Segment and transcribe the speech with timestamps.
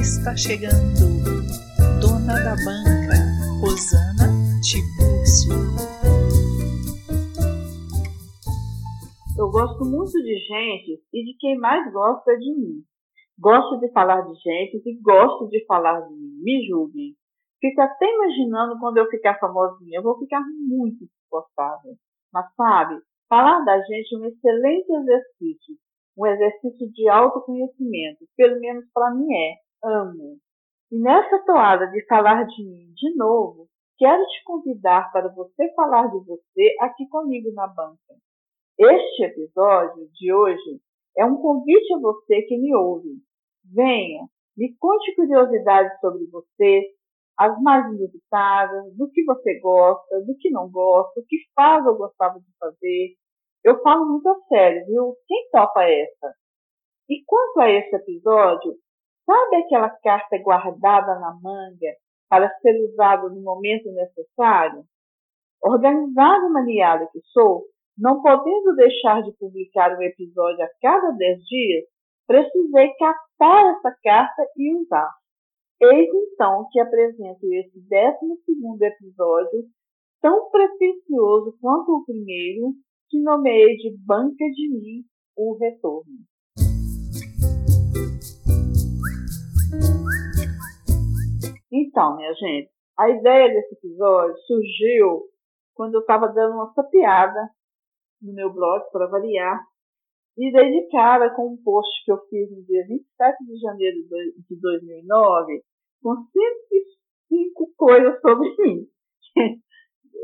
[0.00, 1.44] está chegando.
[2.00, 3.16] Dona da banca,
[3.60, 4.32] Rosana
[4.64, 5.52] Tibúrcio.
[9.38, 12.82] Eu gosto muito de gente e de quem mais gosta de mim.
[13.38, 16.40] Gosto de falar de gente e gosto de falar de mim.
[16.42, 17.14] Me julguem.
[17.60, 19.98] Fico até imaginando quando eu ficar famosinha.
[19.98, 21.94] Eu vou ficar muito desconfortável.
[22.32, 22.98] Mas sabe,
[23.28, 25.76] falar da gente é um excelente exercício
[26.20, 30.38] um exercício de autoconhecimento, pelo menos para mim é, amo.
[30.90, 36.08] E nessa toada de falar de mim de novo, quero te convidar para você falar
[36.08, 38.14] de você aqui comigo na banca.
[38.78, 40.80] Este episódio de hoje
[41.16, 43.20] é um convite a você que me ouve.
[43.64, 46.82] Venha, me conte curiosidades sobre você,
[47.38, 51.96] as mais inusitadas, do que você gosta, do que não gosta, o que faz ou
[51.96, 53.14] gostava de fazer,
[53.62, 55.14] eu falo muito a sério, viu?
[55.26, 56.34] Quem topa essa?
[57.08, 58.74] E quanto a esse episódio,
[59.30, 61.94] sabe aquela carta guardada na manga
[62.28, 64.82] para ser usada no momento necessário?
[65.62, 67.64] Organizada e maniada que sou,
[67.96, 71.84] não podendo deixar de publicar um episódio a cada dez dias,
[72.26, 75.10] precisei captar essa carta e usar.
[75.80, 79.64] Eis então que apresento esse décimo segundo episódio,
[80.20, 82.72] tão pretensioso quanto o primeiro,
[83.08, 85.04] que nomeei de Banca de Mim
[85.36, 86.29] o Retorno.
[91.72, 95.22] Então, minha gente, a ideia desse episódio surgiu
[95.74, 97.48] quando eu estava dando uma sapiada
[98.20, 99.64] no meu blog, para variar,
[100.36, 103.96] e dei de cara com um post que eu fiz no dia 27 de janeiro
[104.48, 105.62] de 2009,
[106.02, 108.86] com 105 coisas sobre mim.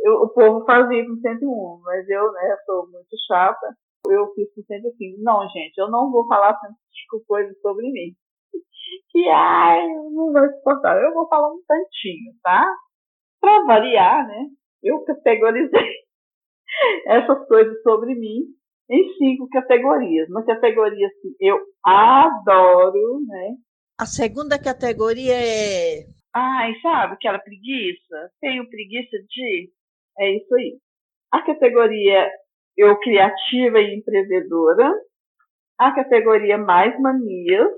[0.04, 3.74] eu, o povo fazia com 101, mas eu, né, sou muito chata.
[4.08, 5.22] Eu fiz com 105.
[5.22, 8.14] Não, gente, eu não vou falar 105 coisas sobre mim.
[9.10, 11.00] Que, ai, não vai suportar.
[11.00, 12.66] Eu vou falar um tantinho, tá?
[13.40, 14.46] Para variar, né?
[14.82, 15.90] Eu categorizei
[17.06, 18.42] essas coisas sobre mim
[18.90, 20.28] em cinco categorias.
[20.28, 23.54] Uma categoria assim, eu adoro, né?
[23.98, 26.04] A segunda categoria é.
[26.34, 28.30] Ai, sabe aquela preguiça?
[28.40, 29.70] Tenho preguiça de
[30.18, 30.78] é isso aí.
[31.32, 32.30] A categoria
[32.76, 34.92] eu criativa e empreendedora.
[35.78, 37.68] A categoria mais manias.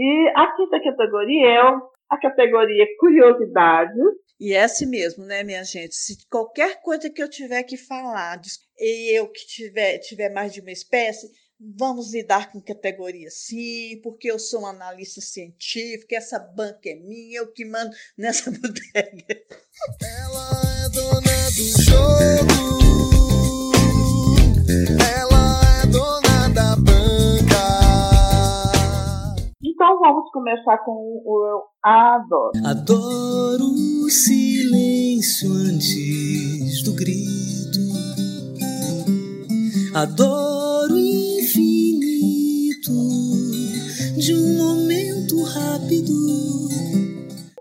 [0.00, 1.60] E a quinta categoria é
[2.08, 4.02] a categoria curiosidades.
[4.40, 5.94] E é assim mesmo, né, minha gente?
[5.94, 8.40] Se qualquer coisa que eu tiver que falar
[8.78, 11.30] e eu que tiver, tiver mais de uma espécie,
[11.78, 17.40] vamos lidar com categoria sim, porque eu sou um analista científico, essa banca é minha,
[17.40, 19.42] eu que mando nessa bodega.
[20.02, 22.69] Ela dona do jogo.
[29.80, 30.92] Então vamos começar com
[31.24, 32.52] o eu adoro.
[32.66, 37.80] Adoro o silêncio antes do grito.
[39.96, 42.92] Adoro o infinito
[44.20, 46.12] de um momento rápido.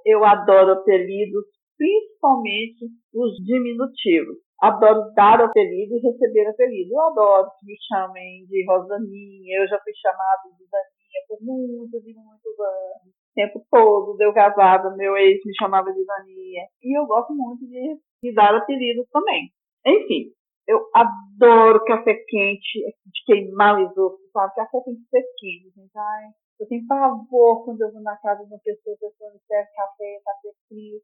[0.06, 1.46] Eu adoro apelidos
[1.78, 4.36] principalmente os diminutivos.
[4.62, 6.92] Adoro dar apelido e receber apelido.
[6.92, 9.62] Eu adoro que me chamem de Rosaninha.
[9.62, 13.14] Eu já fui chamada de Daninha por muitos e muitos anos.
[13.14, 16.68] O tempo todo, eu casada, meu ex me chamava de Daninha.
[16.82, 19.52] E eu gosto muito de, dar apelidos também.
[19.86, 20.34] Enfim,
[20.68, 24.56] eu adoro café quente, de queimar o esôfago, sabe?
[24.56, 25.98] Café tem que ser quente, gente.
[25.98, 26.26] Ai,
[26.60, 29.70] eu tenho pavor quando eu vou na casa de uma pessoa, a pessoa me serve
[29.74, 31.00] café, café frio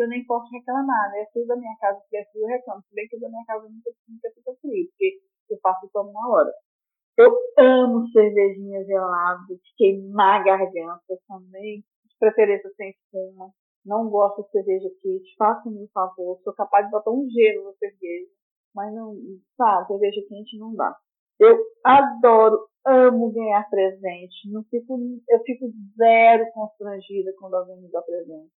[0.00, 1.26] que eu nem posso reclamar, né?
[1.32, 2.82] Se o da minha casa tiver frio, eu reclamo.
[2.88, 5.20] Se bem que o da minha casa nunca, nunca fica frio, porque
[5.50, 6.52] eu faço o tomo na hora.
[7.20, 13.50] Eu amo cervejinha gelada, de queimar a garganta também, de preferência sem espuma.
[13.84, 16.40] Não gosto de cerveja quente, faça-me um favor.
[16.42, 18.30] Sou capaz de botar um gelo na cerveja,
[18.74, 19.14] mas não,
[19.54, 20.96] sabe, cerveja quente não dá.
[21.38, 24.50] Eu adoro, amo ganhar presente.
[24.50, 28.50] Não fico, eu fico zero constrangida quando alguém me dá presente.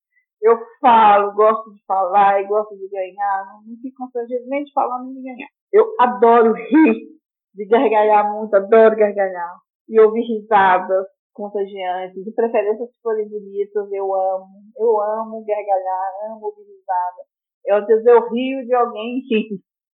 [0.43, 3.47] Eu falo, gosto de falar e gosto de ganhar.
[3.47, 5.49] Não, não fico constrangido nem de falar nem de ganhar.
[5.73, 7.20] Eu adoro rir,
[7.55, 9.57] de gargalhar muito, adoro gargalhar.
[9.89, 14.47] e ouvir risadas contagiantes, de preferência se forem bonitas, eu amo.
[14.77, 17.23] Eu amo gargalhar, amo ouvir risada.
[17.65, 19.49] Eu, às vezes eu rio de alguém que.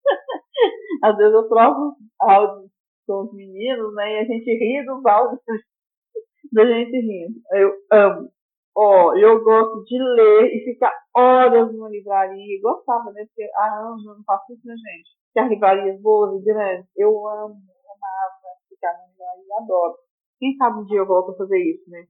[1.03, 2.71] às vezes eu troco áudios
[3.07, 4.13] com os meninos, né?
[4.13, 5.41] E a gente ri dos áudios
[6.51, 7.39] da gente rindo.
[7.51, 8.29] Eu amo.
[8.77, 12.61] Ó, oh, eu gosto de ler e ficar horas numa livraria.
[12.61, 13.25] Gostava, né?
[13.25, 15.24] Porque há anos eu não faço isso, né, gente?
[15.35, 16.87] Que as livrarias boas e grandes.
[16.95, 17.59] Eu amo,
[17.91, 19.97] amava ficar na livraria, adoro.
[20.39, 22.05] Quem sabe um dia eu volto a fazer isso, né?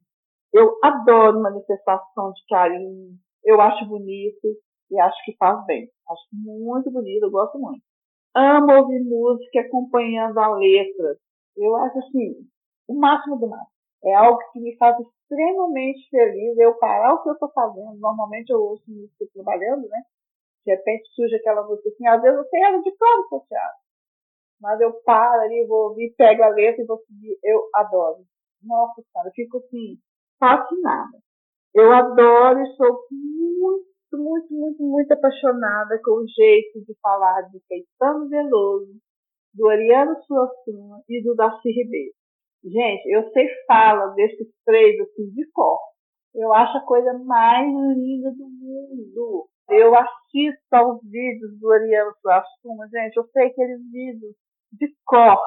[0.53, 3.17] Eu adoro manifestação de carinho.
[3.43, 4.47] Eu acho bonito
[4.91, 5.89] e acho que faz bem.
[6.07, 7.81] Acho muito bonito, eu gosto muito.
[8.35, 11.17] Amo ouvir música acompanhando a letra.
[11.57, 12.47] Eu acho assim,
[12.87, 13.71] o máximo do máximo.
[14.03, 16.55] É algo que me faz extremamente feliz.
[16.59, 17.97] Eu parar o que eu estou fazendo.
[17.97, 20.03] Normalmente eu ouço música trabalhando, né?
[20.65, 23.77] De repente surge aquela música assim, às vezes eu tenho ela de cor associado.
[24.59, 27.37] Mas eu paro ali, vou ouvir, pego a letra e vou seguir.
[27.43, 28.23] Eu adoro.
[28.63, 29.97] Nossa senhora, eu fico assim,
[30.39, 31.19] fascinada.
[31.73, 37.59] Eu adoro e sou muito, muito, muito, muito apaixonada com o jeito de falar de
[37.69, 38.95] Caetano Veloso,
[39.53, 42.13] do Ariano Suassuna e do Darcy Ribeiro.
[42.63, 45.77] Gente, eu sei fala desses três assim de cor.
[46.33, 49.47] Eu acho a coisa mais linda do mundo.
[49.69, 54.35] Eu assisto aos vídeos do Ariano Suassuna, gente, eu sei aqueles vídeos
[54.71, 55.39] de cor,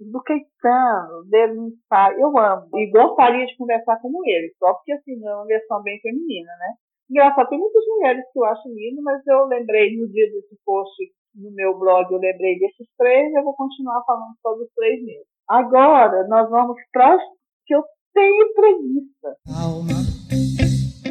[0.00, 2.68] do Caetano, dele pai, eu amo.
[2.74, 6.74] E gostaria de conversar com ele, só porque assim, é uma versão bem feminina, né?
[7.10, 10.94] Engraçado, tem muitas mulheres que eu acho lindo, mas eu lembrei no dia desse post
[11.34, 15.04] no meu blog, eu lembrei desses três e eu vou continuar falando sobre os três
[15.04, 15.24] mesmo.
[15.48, 17.18] Agora, nós vamos para
[17.66, 17.82] que eu
[18.14, 19.36] tenho preguiça.
[19.46, 20.00] Calma,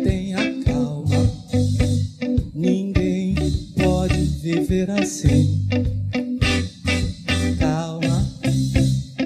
[0.03, 1.12] tenha calma.
[4.43, 5.55] Viver assim.
[7.57, 8.19] Calma,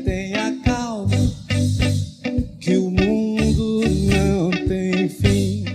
[0.06, 1.18] tenha calma.
[2.62, 3.82] Que o mundo
[4.14, 5.66] não tem fim.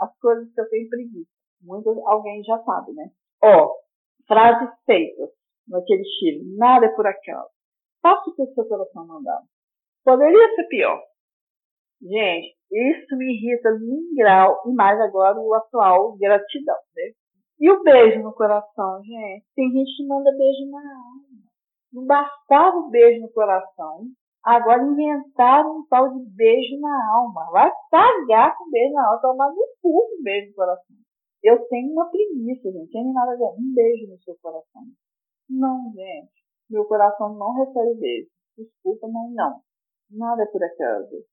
[0.00, 1.30] As coisas que eu tenho preguiça.
[1.62, 3.10] Muito, alguém já sabe, né?
[3.44, 3.70] Ó,
[4.26, 5.30] frases feitas
[5.68, 6.42] naquele estilo.
[6.56, 7.54] Nada é por acaso
[8.02, 9.40] Faça o que o seu coração mandar.
[10.04, 11.00] Poderia ser pior.
[12.02, 17.12] Gente, isso me irrita num grau, e mais agora o atual gratidão, né?
[17.64, 19.46] E o beijo no coração, gente?
[19.56, 21.24] Tem gente que manda beijo na alma.
[21.94, 24.04] Não bastava o beijo no coração,
[24.44, 27.50] agora inventaram um tal de beijo na alma.
[27.50, 30.96] Vai pagar com beijo na alma, tomar no cu com beijo no coração.
[31.42, 32.92] Eu tenho uma preguiça, gente.
[32.92, 33.54] Tem nada a ver.
[33.58, 34.82] Um beijo no seu coração.
[35.48, 36.44] Não, gente.
[36.68, 38.28] Meu coração não recebe beijo.
[38.58, 39.60] Desculpa, mas não.
[40.10, 41.24] Nada é por acaso.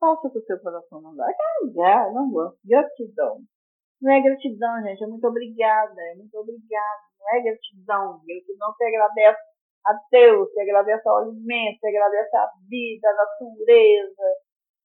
[0.00, 1.30] Faça o que o seu coração mandar.
[1.36, 2.58] Cagar, não gosto.
[2.64, 3.42] Gratidão.
[4.00, 5.02] Não é gratidão, gente.
[5.02, 6.00] É muito obrigada.
[6.12, 7.02] É muito obrigada.
[7.20, 8.20] Não é gratidão.
[8.26, 9.38] Gratidão você agradece
[9.86, 14.22] a Deus, você agradece ao alimento, você agradece a vida, a natureza.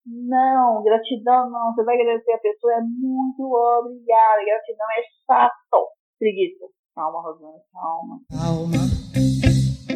[0.05, 1.73] Não, gratidão não.
[1.73, 4.45] Você vai agradecer a pessoa, é muito obrigada.
[4.45, 5.89] Gratidão é chato.
[6.19, 6.65] Preguiça.
[6.95, 8.19] Calma, Rosana, calma.
[8.29, 8.93] Calma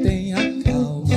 [0.07, 1.03] tenha calma.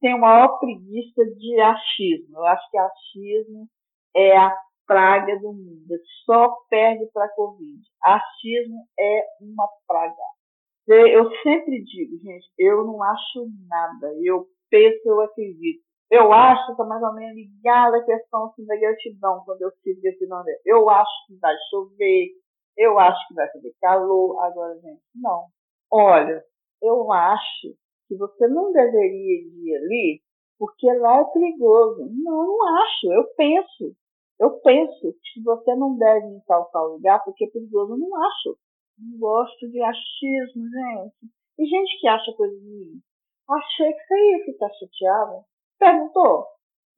[0.00, 2.38] Tem uma maior preguiça de achismo.
[2.38, 3.68] Eu acho que achismo
[4.14, 5.98] é a praga do mundo.
[6.24, 7.80] Só perde para a Covid.
[8.02, 10.14] Achismo é uma praga.
[10.88, 14.12] Eu sempre digo, gente, eu não acho nada.
[14.22, 15.82] Eu penso, eu acredito.
[16.10, 19.70] Eu acho que está mais ou menos ligada a questão assim, da gratidão quando eu
[19.84, 20.50] esse nome.
[20.64, 22.30] Eu acho que vai chover,
[22.76, 24.42] eu acho que vai fazer calor.
[24.42, 25.46] Agora, gente, não.
[25.88, 26.42] Olha,
[26.82, 27.76] eu acho
[28.08, 30.22] que você não deveria ir ali
[30.60, 32.06] porque lá é perigoso.
[32.22, 33.10] Não, não acho.
[33.10, 33.96] Eu penso.
[34.38, 37.94] Eu penso que você não deve ir em tal, lugar porque é perigoso.
[37.94, 38.58] Eu não acho.
[38.98, 41.32] Não gosto de achismo, gente.
[41.58, 43.00] E gente que acha coisa mim.
[43.48, 45.44] Achei que você ia ficar chateada.
[45.78, 46.46] Perguntou?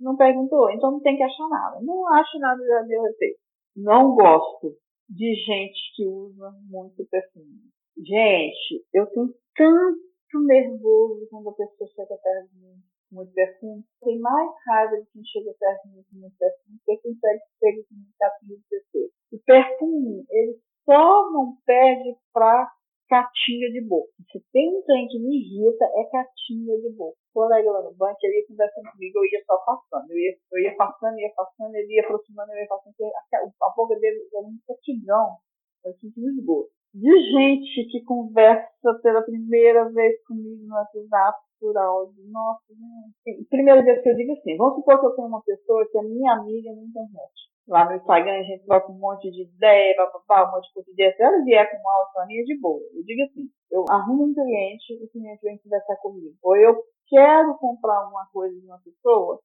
[0.01, 0.69] Não perguntou?
[0.73, 1.81] Então não tem que achar nada.
[1.83, 3.39] Não acho nada a meu respeito.
[3.77, 4.77] Não gosto
[5.09, 7.61] de gente que usa muito perfume.
[7.97, 13.85] Gente, eu tenho tanto nervoso quando a pessoa chega perto de mim muito perfume.
[14.01, 17.95] Tem mais raiva de quem chega perto de muito perfume que quem pega chega com
[17.95, 19.11] muito capinha de.
[19.33, 22.71] O perfume, ele só não perde pra
[23.09, 24.09] catinha de boca.
[24.31, 27.17] Se tem um trem que me irrita, é catinha de boca.
[27.31, 30.11] O colega lá no banco, ele ia conversando comigo, eu ia só passando.
[30.11, 32.95] Eu ia, eu ia passando, ia passando, ele ia aproximando, eu ia passando.
[33.05, 35.37] A, a boca dele era um catigão,
[35.83, 36.71] parecia um esgoto.
[36.95, 41.39] De gente que conversa pela primeira vez comigo no WhatsApp
[41.71, 42.23] áudio.
[42.31, 43.45] Nossa, gente.
[43.49, 46.03] Primeira vez que eu digo assim, vamos supor que eu tenho uma pessoa que é
[46.03, 47.33] minha amiga na internet.
[47.69, 51.17] Lá no Instagram a gente troca um monte de ideia, papapá, um monte de coisa.
[51.17, 52.81] Se ela vier com uma mim, é de boa.
[52.93, 56.35] Eu digo assim, eu arrumo um cliente, o cliente vem conversar comigo.
[56.43, 59.39] Ou eu quero comprar alguma coisa de uma pessoa,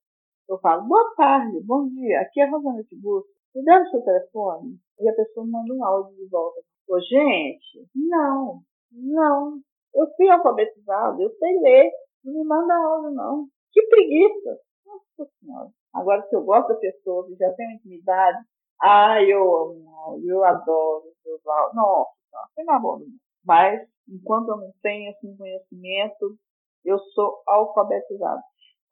[0.48, 3.30] eu falo, boa tarde, bom dia, aqui é a Rosana Tiburcio.
[3.54, 4.76] Me dá o seu telefone?
[5.00, 6.60] E a pessoa manda um áudio de volta.
[6.88, 9.60] Ô, gente, não, não.
[9.94, 11.90] Eu fui alfabetizado, eu sei ler.
[12.24, 13.48] Não me manda áudio, não.
[13.72, 14.58] Que preguiça.
[14.86, 15.68] Nossa Senhora.
[15.94, 18.38] Agora, se eu gosto da pessoa, que já tem intimidade,
[18.80, 22.10] ah, eu amo, eu adoro, eu falo, nossa,
[22.58, 23.00] não é amor.
[23.44, 26.36] Mas, enquanto eu não tenho esse conhecimento,
[26.84, 28.40] eu sou alfabetizado.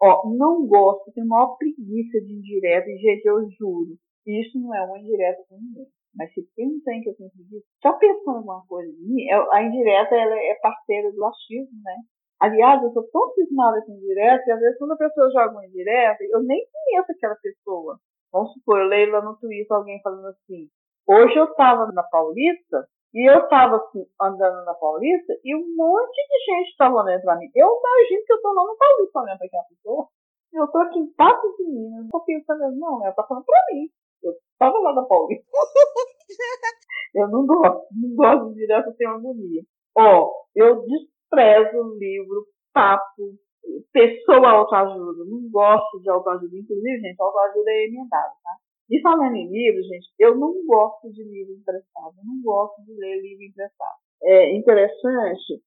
[0.00, 4.82] Ó, não gosto, tenho maior preguiça de indireta, e gente, eu juro, isso não é
[4.82, 5.86] uma indireta com ninguém.
[6.14, 9.30] Mas se tem tem que eu tenho preguiça, só pensando em alguma coisa de mim,
[9.52, 11.96] a indireta ela é parceira do achismo, né?
[12.40, 15.66] Aliás, eu sou tão cismada com indireta, que às vezes quando a pessoa joga uma
[15.66, 17.98] indireta, eu nem conheço aquela pessoa.
[18.32, 20.68] Vamos supor, eu leio lá no Twitter alguém falando assim,
[21.06, 26.16] hoje eu estava na Paulista, e eu estava assim, andando na Paulista, e um monte
[26.16, 27.50] de gente estava olhando para mim.
[27.54, 30.08] Eu imagino que eu estou lá no Paulista olhando para aquela pessoa.
[30.52, 33.88] Eu estou aqui em Patos de Minas, estou pensando, não, ela está falando para mim.
[34.22, 35.46] Eu estava lá na Paulista.
[37.14, 39.62] eu não gosto, não gosto de direto, eu tenho agonia.
[39.96, 40.84] Ó, eu
[41.36, 43.36] desprezo livro, papo,
[43.92, 45.24] pessoa autoajuda.
[45.26, 46.56] Não gosto de autoajuda.
[46.56, 48.56] Inclusive, gente, autoajuda é emendado, tá?
[48.88, 52.14] E falando em livro, gente, eu não gosto de livro emprestado.
[52.18, 53.98] Eu não gosto de ler livro emprestado.
[54.22, 55.62] É interessante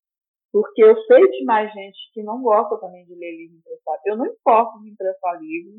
[0.52, 4.00] porque eu sei de mais gente que não gosta também de ler livro emprestado.
[4.06, 5.78] Eu não importo de emprestar livro,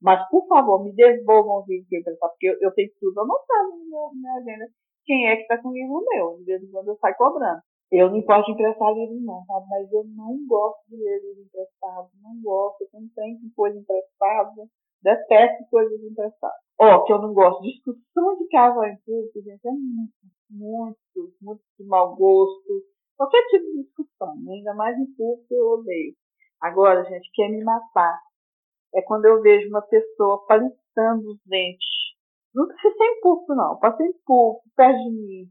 [0.00, 3.20] mas, por favor, me devolvam o livro que eu emprestar, porque eu, eu tenho tudo
[3.20, 4.68] anotado na minha agenda.
[5.04, 6.38] Quem é que está com o livro meu?
[6.38, 7.62] De vez em quando eu saio cobrando.
[7.92, 9.66] Eu não posso emprestar livro não, sabe?
[9.68, 14.66] Mas eu não gosto de ler livro emprestado, não gosto, eu não tenho coisa emprestada,
[15.02, 16.56] detesto coisas emprestadas.
[16.80, 20.14] Ó, oh, que eu não gosto, discussão de casal em público, gente, é muito,
[20.50, 22.82] muito, muito de mau gosto.
[23.14, 24.54] Qualquer tipo de discussão, né?
[24.54, 26.14] ainda mais em público eu odeio.
[26.62, 28.18] Agora, gente, quer me matar
[28.94, 31.88] é quando eu vejo uma pessoa palitando os dentes.
[32.54, 33.78] Não precisa ser em público, não.
[33.78, 35.50] Pode ser em público, perto de mim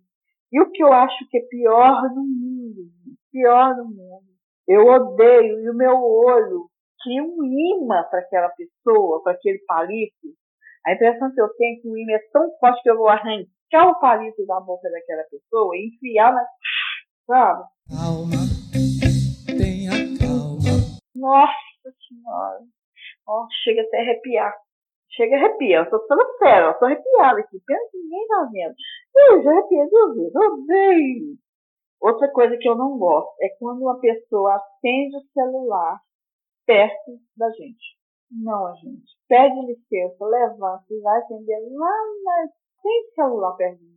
[0.52, 2.90] e o que eu acho que é pior do mundo,
[3.32, 4.26] pior do mundo,
[4.68, 6.70] eu odeio, e o meu olho
[7.02, 10.28] cria um imã para aquela pessoa, para aquele palito.
[10.86, 13.08] A impressão que eu tenho é que o imã é tão forte que eu vou
[13.08, 16.46] arrancar o palito da boca daquela pessoa e enfiar na.
[17.26, 17.64] Sabe?
[17.88, 18.42] Calma,
[19.46, 21.00] tenha calma.
[21.16, 22.60] Nossa Senhora.
[23.28, 24.54] Oh, chega até a arrepiar.
[25.12, 25.86] Chega a arrepiar.
[25.86, 27.60] Eu tô falando sério, eu tô arrepiada aqui.
[27.66, 28.76] Pensa que ninguém tá vendo.
[29.16, 30.36] Eu já vezes.
[30.36, 31.36] Odeio.
[32.02, 36.00] Outra coisa que eu não gosto é quando uma pessoa acende o celular
[36.66, 38.00] perto da gente.
[38.32, 39.18] Não, gente.
[39.28, 41.92] Pede licença, levanta e vai atender lá
[42.24, 42.48] na...
[42.82, 43.92] Tem celular perto de mim.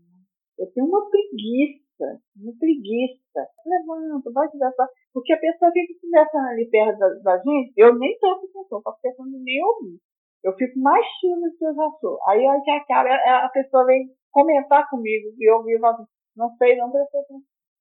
[0.58, 3.48] Eu tenho uma preguiça, uma preguiça.
[3.64, 4.88] Levanta, vai conversar.
[5.12, 9.00] Porque a pessoa fica conversando ali perto da, da gente, eu nem presto atenção, faço
[9.00, 9.98] questão de nem ouvir.
[10.42, 12.18] Eu fico mais tímido do que eu já sou.
[12.28, 16.04] Aí a que acaba, a pessoa vem comentar comigo e eu vivo assim,
[16.36, 17.20] não sei, não prestei.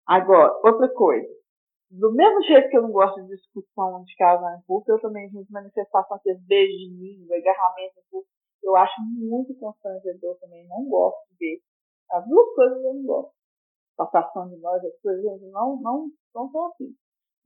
[0.07, 1.29] Agora, outra coisa.
[1.89, 5.29] Do mesmo jeito que eu não gosto de discussão de casal em público, eu também,
[5.31, 8.33] gente, manifestação, aqueles beijos de língua, agarramento em público,
[8.63, 11.61] eu acho muito constrangedor também, não gosto de.
[12.11, 13.33] As duas coisas eu não gosto.
[13.97, 16.95] Passação de nós, as coisas, gente, não, não, não são assim.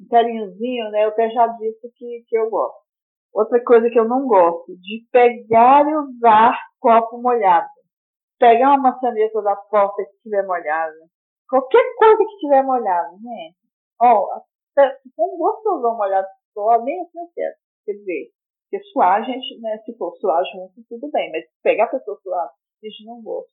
[0.00, 2.86] Um carinhozinho, né, eu até já disse que, que eu gosto.
[3.32, 7.68] Outra coisa que eu não gosto, de pegar e usar copo molhado.
[8.38, 10.96] Pegar uma maçaneta da porta que estiver molhada.
[11.48, 13.56] Qualquer coisa que estiver molhada, gente.
[14.00, 14.26] Ó,
[15.14, 17.52] for um gostosão molhado só, nem assim eu.
[17.84, 18.30] Quer dizer,
[18.70, 21.30] porque suar, gente, né, se for suar junto, tudo bem.
[21.30, 23.50] Mas pegar a pessoa suar, a gente não gosta.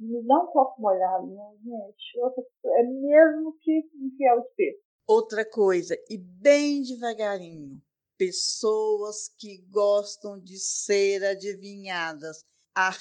[0.00, 2.20] Me dá um copo molhado, né, gente.
[2.20, 4.76] Outra, é mesmo que enfiar o espelho.
[5.06, 7.80] Outra coisa, e bem devagarinho
[8.16, 12.44] pessoas que gostam de ser adivinhadas.
[12.74, 12.98] Af,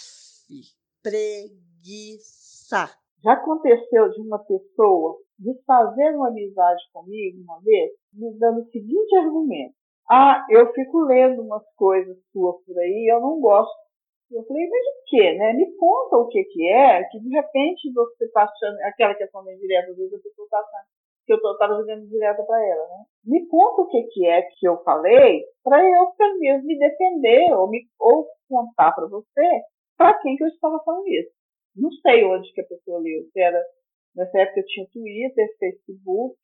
[1.04, 2.90] preguiça.
[3.24, 9.16] Já aconteceu de uma pessoa desfazer uma amizade comigo uma vez, me dando o seguinte
[9.18, 9.76] argumento.
[10.10, 13.84] Ah, eu fico lendo umas coisas suas por aí, eu não gosto.
[14.32, 15.54] Eu falei, mas o que, né?
[15.54, 19.54] Me conta o que que é, que de repente você está achando, aquela questão da
[19.54, 20.88] indireta, às vezes a pessoa está achando
[21.26, 23.04] que eu estava jogando direto para ela, né?
[23.26, 27.54] Me conta o que, que é que eu falei para eu, pelo menos, me defender
[27.54, 29.62] ou, me, ou contar para você
[29.98, 31.32] para quem que eu estava falando isso.
[31.76, 33.62] Não sei onde que a pessoa leu, se era
[34.16, 36.40] nessa época eu tinha Twitter, Facebook,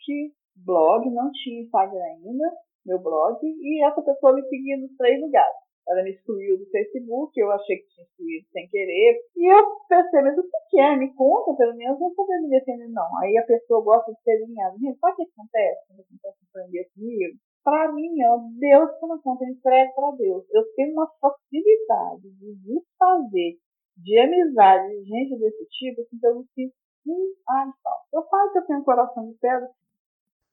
[0.66, 2.52] blog, não tinha Instagram ainda,
[2.86, 5.56] meu blog, e essa pessoa me seguia nos três lugares.
[5.88, 9.20] ela me excluiu do Facebook, eu achei que tinha excluído sem querer.
[9.36, 10.96] E eu pensei, mas o que é?
[10.96, 12.88] Me conta, pelo menos eu poder me defender.
[12.90, 13.10] Não.
[13.24, 14.78] Aí a pessoa gosta de ser alinhada.
[14.78, 17.40] Gente, sabe o que acontece quando acontece um comigo?
[17.64, 20.46] Para mim, ó, Deus toma conta, eu entrego para Deus.
[20.52, 23.60] Eu tenho uma facilidade de desfazer
[23.98, 26.72] de amizade de gente desse tipo, assim, que eu não fiz
[27.06, 27.74] um ano
[28.14, 29.70] Eu falo que eu tenho um coração de pedra,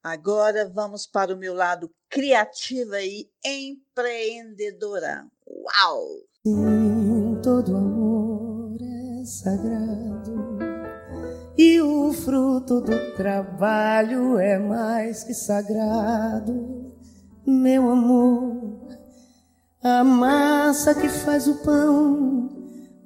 [0.03, 5.27] Agora vamos para o meu lado criativa e empreendedora.
[5.49, 6.07] Uau!
[6.47, 10.59] Sim, todo amor é sagrado
[11.59, 16.86] e o fruto do trabalho é mais que sagrado,
[17.51, 18.77] meu amor.
[19.83, 22.49] A massa que faz o pão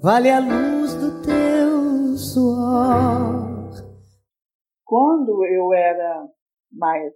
[0.02, 3.50] vale a luz do teu suor.
[4.85, 6.26] Quando eu era
[6.73, 7.12] mais,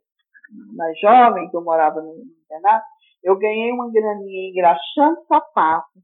[0.77, 2.15] mais jovem, que eu morava no,
[2.45, 2.85] internato,
[3.23, 5.99] eu ganhei uma graninha engraxando sapato,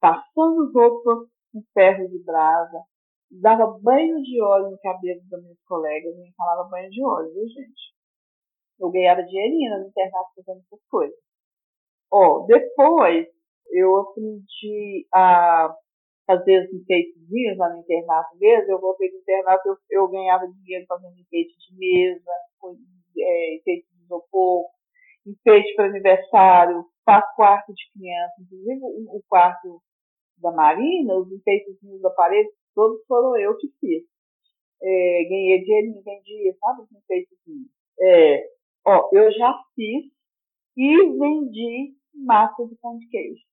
[0.00, 2.82] passando roupa com ferro de brasa,
[3.30, 7.48] dava banho de óleo no cabelo dos meus colegas, me falava banho de óleo, viu,
[7.48, 7.97] gente?
[8.80, 11.16] Eu ganhava dinheirinho no internato fazendo essas coisas.
[12.10, 13.26] Ó, depois
[13.70, 15.74] eu aprendi a
[16.26, 18.72] fazer os enfeitezinhos lá no internato mesmo.
[18.72, 22.30] Eu voltei do internato, eu, eu ganhava dinheiro fazendo enfeite de mesa,
[23.18, 24.66] é, enfeite de isopor,
[25.26, 29.82] enfeite para aniversário, para quarto de criança, inclusive o, quarto
[30.38, 34.04] da Marina, os enfeitezinhos da parede, todos foram eu que fiz.
[34.80, 37.68] É, ganhei dinheirinho, vendia, sabe, os enfeitezinhos.
[38.00, 40.04] É, ó, eu já fiz
[40.76, 43.48] e vendi massa de pão de queijo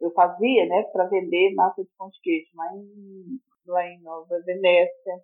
[0.00, 4.40] eu fazia, né, para vender massa de pão de queijo lá em, lá em Nova
[4.44, 5.14] Venécia.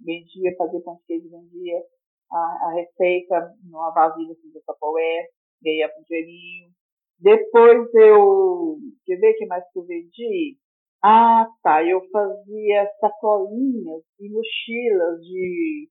[0.00, 1.82] Vendia, fazia pão de queijo, vendia
[2.30, 5.28] a, a receita numa vasilha assim, do Tupperware,
[5.62, 6.70] ganhava um dinheirinho.
[7.18, 10.58] Depois eu, quer ver o que mais que eu vendi?
[11.02, 15.88] Ah, tá, eu fazia sacolinhas e mochilas de,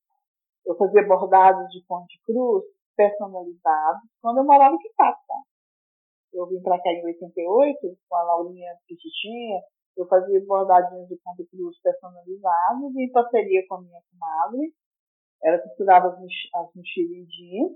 [0.66, 2.64] eu fazia bordados de de cruz
[2.96, 5.34] personalizados quando eu morava em Quitata.
[6.34, 9.62] Eu vim para cá em 88, com a Laurinha Petitinha,
[9.96, 14.74] eu fazia bordadinhos de ponto cruz personalizados em parceria com a minha comadre.
[15.44, 17.74] Ela costurava as, mochilinhas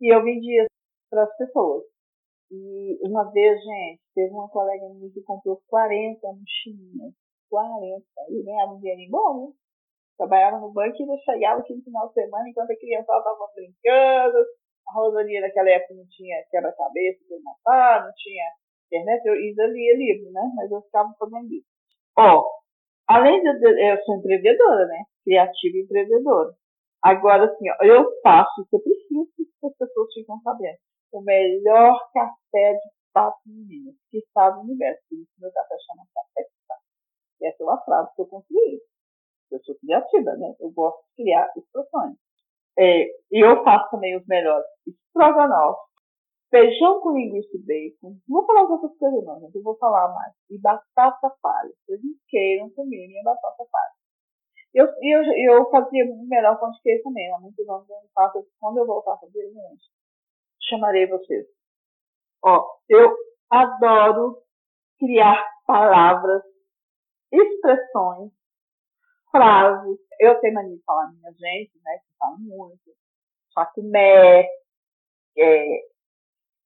[0.00, 0.66] e eu vendia
[1.08, 1.84] para as pessoas.
[2.50, 7.14] E uma vez, gente, teve uma colega minha que comprou 40 mochilinhas.
[7.48, 8.04] 40.
[8.30, 9.52] E ganhava um dinheirinho bom, né?
[10.16, 14.38] Trabalhava no banco e chegava aqui no final de semana enquanto a criança estava brincando,
[14.88, 17.18] a Rosalia naquela época não tinha quebra-cabeça
[17.62, 18.44] para não tinha
[18.86, 20.42] internet, eu ainda lia livro, né?
[20.56, 21.66] Mas eu ficava fazendo isso.
[22.18, 22.44] Ó,
[23.08, 25.04] além de eu sou empreendedora, né?
[25.24, 26.54] Criativa e empreendedora.
[27.02, 30.78] Agora, assim, ó, eu faço o que eu preciso que as pessoas ficam sabendo.
[31.12, 35.02] O melhor café de papo menino que está no universo.
[35.08, 36.82] Por isso meu café chama café de papo.
[37.40, 38.80] E essa é uma frase que eu construí.
[39.50, 40.54] Eu sou criativa, né?
[40.60, 42.16] Eu gosto de criar expressões.
[42.78, 45.80] É, e eu faço também os melhores estrogonofe,
[46.50, 48.16] feijão com linguiça e bacon.
[48.28, 49.56] Não vou falar as outras coisas não, gente.
[49.56, 50.34] Eu vou falar mais.
[50.50, 51.72] E batata palha.
[51.86, 53.92] Vocês não queiram comer minha batata palha.
[54.74, 55.22] Eu, eu,
[55.54, 57.32] eu fazia melhor pão de queijo também.
[57.32, 58.46] Há muitos anos eu não faço.
[58.60, 59.84] Quando eu voltar a fazer, gente,
[60.68, 61.46] chamarei vocês.
[62.44, 63.16] Ó, eu
[63.50, 64.42] adoro
[64.98, 66.42] criar palavras,
[67.32, 68.30] expressões
[69.36, 69.98] frases.
[70.20, 71.98] Eu tenho mania de falar minha gente, né?
[71.98, 72.80] Que fala muito.
[73.54, 74.48] Facumé,
[75.38, 75.80] é,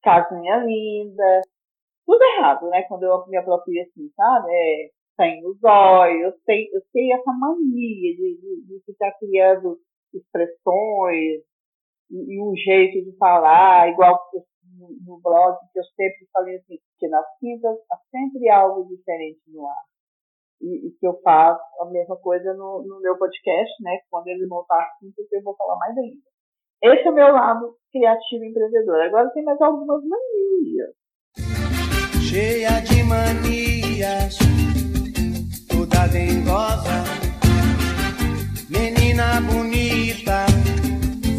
[0.02, 1.40] casinha linda.
[2.06, 2.83] Tudo errado, né?
[2.85, 4.48] Quando eu me aproprio assim, sabe?
[4.52, 9.78] É, tem os olhos, eu tenho, eu tenho essa mania de, de, de ficar criando
[10.14, 11.42] expressões
[12.11, 14.18] e, e, um jeito de falar, igual
[14.78, 19.40] no, no blog, que eu sempre falei assim, que nas quintas há sempre algo diferente
[19.48, 19.90] no ar
[20.60, 23.98] e, e, que eu faço a mesma coisa no, no meu podcast, né?
[24.10, 26.20] Quando ele montar assim, eu vou falar mais ainda.
[26.82, 29.00] Esse é o meu lado criativo e empreendedor.
[29.02, 30.90] Agora tem mais algumas manias.
[32.28, 34.38] Cheia de manias,
[35.68, 37.04] toda dengosa,
[38.70, 40.46] menina bonita,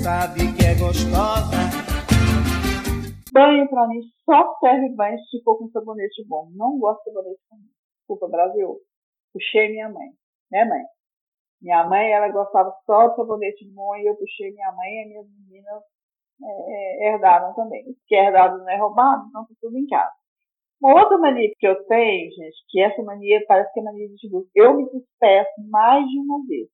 [0.03, 1.57] sabe que é gostosa.
[3.33, 6.49] Banho pra mim só serve banho se for com sabonete bom.
[6.53, 7.57] Não gosto de sabonete com
[8.11, 8.77] Desculpa, Brasil
[9.33, 10.09] puxei minha mãe,
[10.51, 10.83] né, mãe?
[11.61, 15.27] Minha mãe, ela gostava só do sabonete bom e eu puxei minha mãe e minhas
[15.29, 15.83] meninas
[16.43, 17.85] é, é, herdaram também.
[18.07, 20.11] Que é herdado não é roubado, então tá tudo em casa.
[20.81, 24.15] Uma outra mania que eu tenho, gente, que essa mania parece que é mania de
[24.15, 24.49] desgosto.
[24.55, 26.67] Eu me despeço mais de uma vez.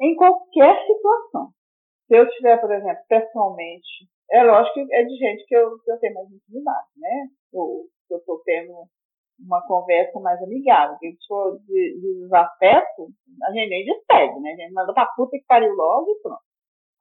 [0.00, 1.50] Em qualquer situação.
[2.06, 5.90] Se eu estiver, por exemplo, pessoalmente, é lógico que é de gente que eu, que
[5.90, 7.28] eu tenho mais intimidade, né?
[7.52, 8.86] Ou que eu estou tendo
[9.38, 10.92] uma conversa mais amigável.
[10.94, 13.08] Porque se for de, de desafeto,
[13.44, 14.52] a gente nem despede, né?
[14.52, 16.42] A gente manda pra puta que pariu logo e pronto.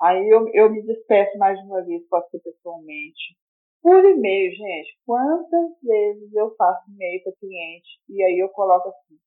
[0.02, 3.36] Aí eu, eu me despeço mais de uma vez, pode ser pessoalmente.
[3.82, 9.18] Por e-mail, gente, quantas vezes eu faço e-mail para cliente e aí eu coloco assim,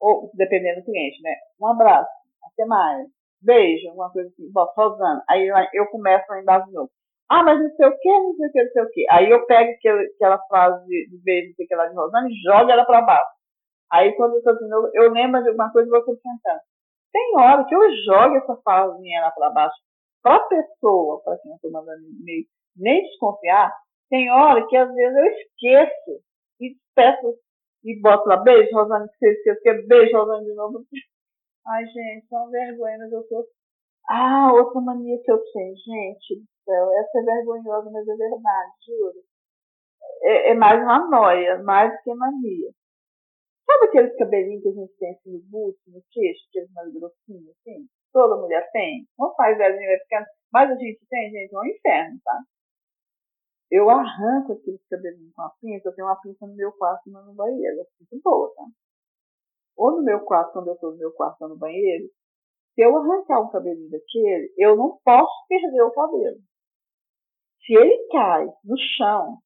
[0.00, 1.34] ou dependendo do cliente, né?
[1.60, 2.10] Um abraço,
[2.44, 3.08] até mais,
[3.40, 5.24] beijo, alguma coisa assim, bom, Rosana.
[5.28, 6.90] Aí eu começo a embaixo de novo.
[7.28, 9.06] Ah, mas não sei o que, não sei o que, não sei o que.
[9.10, 12.70] Aí eu pego aquela, aquela frase de beijo, sei que lá de Rosana e jogo
[12.70, 13.36] ela para baixo.
[13.92, 16.60] Aí quando eu estou de novo, eu lembro de alguma coisa e vou acrescentando.
[17.12, 19.76] Tem hora que eu jogo essa frasinha lá para baixo
[20.22, 22.44] para a pessoa, para quem eu estou mandando e-mail,
[22.76, 23.72] nem desconfiar,
[24.10, 26.20] tem hora que às vezes eu esqueço
[26.60, 27.38] e peço
[27.84, 30.84] e boto lá, beijo, Rosane, esqueci, que beijo, Rosane, de novo.
[31.68, 33.46] Ai, gente, é uma vergonha, mas eu tô.
[34.08, 38.72] Ah, outra mania que eu tenho, gente do céu, essa é vergonhosa, mas é verdade,
[38.86, 39.24] juro.
[40.22, 42.70] É, é mais uma noia, mais do que mania.
[43.66, 47.48] Sabe aqueles cabelinhos que a gente tem assim no busto, no queixo, aqueles mais grossinhos,
[47.48, 47.88] assim?
[48.12, 49.06] Toda mulher tem.
[49.18, 50.26] Não faz velhinho vai ficando.
[50.52, 52.42] Mas a gente tem, gente, é um inferno, tá?
[53.70, 57.22] Eu arranco aqueles cabelinhos com a pinça, eu tenho uma pinça no meu quarto uma
[57.22, 57.80] no banheiro.
[57.80, 58.64] É muito boa, tá?
[59.76, 62.08] Ou no meu quarto, quando eu estou no meu quarto ou no banheiro,
[62.76, 66.36] se eu arrancar um cabelinho daquele, eu não posso perder o cabelo.
[67.64, 69.38] Se ele cai no chão,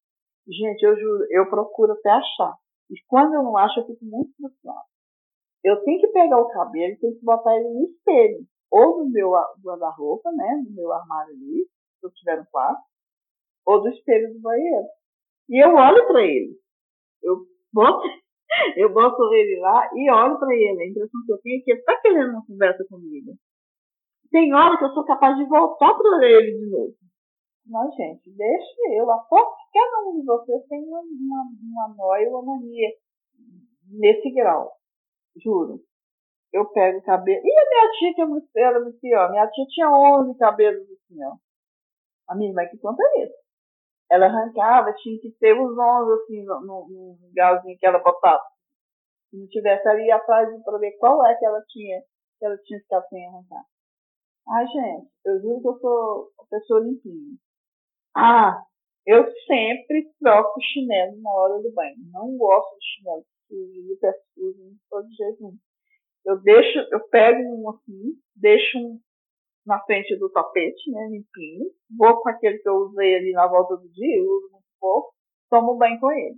[0.47, 2.57] gente, eu juro, eu procuro até achar.
[2.91, 4.85] E quando eu não acho, eu fico muito frustrada.
[5.63, 8.45] Eu tenho que pegar o cabelo e tenho que botar ele no espelho.
[8.69, 9.31] Ou no meu
[9.63, 10.63] guarda-roupa, né?
[10.69, 12.83] No meu armário ali, se eu tiver no quarto
[13.65, 14.87] ou do espelho do banheiro.
[15.49, 16.59] E eu olho para ele.
[17.23, 18.03] Eu boto,
[18.77, 20.83] eu boto ele lá e olho para ele.
[20.83, 23.33] A impressão que eu tenho é que ele está querendo uma conversa comigo.
[24.31, 26.95] Tem hora que eu sou capaz de voltar para ele de novo.
[27.67, 29.11] Mas, gente, deixa eu.
[29.11, 32.91] Aposto que cada um de vocês tem uma, uma, uma noia, uma mania
[33.89, 34.73] nesse grau.
[35.43, 35.81] Juro.
[36.53, 37.41] Eu pego o cabelo.
[37.45, 39.31] E a minha tia, que é muito, era muito pior.
[39.31, 41.37] Minha tia tinha 11 cabelos assim, ó.
[42.29, 43.50] A minha irmã que conta isso
[44.11, 48.43] ela arrancava, tinha que ter os 11 assim, no, no, lugarzinho que ela botava.
[49.31, 52.03] Se não tivesse ali atrás para ver qual é que ela tinha,
[52.39, 53.65] que ela tinha ficado sem arrancar.
[54.49, 57.37] Ai, gente, eu juro que eu sou uma pessoa limpinha.
[58.17, 58.65] Ah,
[59.07, 61.95] eu sempre troco chinelo na hora do banho.
[62.13, 65.59] Não gosto de chinelo sujo, de pé sujo, de todo jeito nenhum.
[66.27, 69.01] Eu deixo, eu pego um assim, deixo um
[69.67, 71.71] na frente do tapete, né, limpinho.
[71.99, 75.15] Vou com aquele que eu usei ali na volta do dia, eu uso muito pouco,
[75.51, 76.37] tomo banho com ele.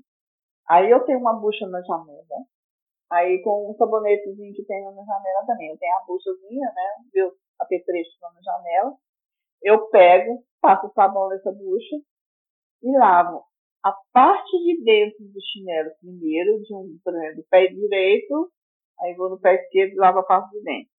[0.68, 2.46] Aí eu tenho uma bucha na janela,
[3.10, 5.70] aí com um sabonetezinho que tem na janela também.
[5.70, 8.96] Eu tenho a buchazinha, né, meu apetrecho na janela.
[9.62, 11.96] Eu pego, passo o sabão nessa bucha
[12.82, 13.44] e lavo
[13.84, 18.52] a parte de dentro do chinelo primeiro, de um, por exemplo, do pé direito,
[19.00, 20.91] aí vou no pé esquerdo e lavo a parte de dentro.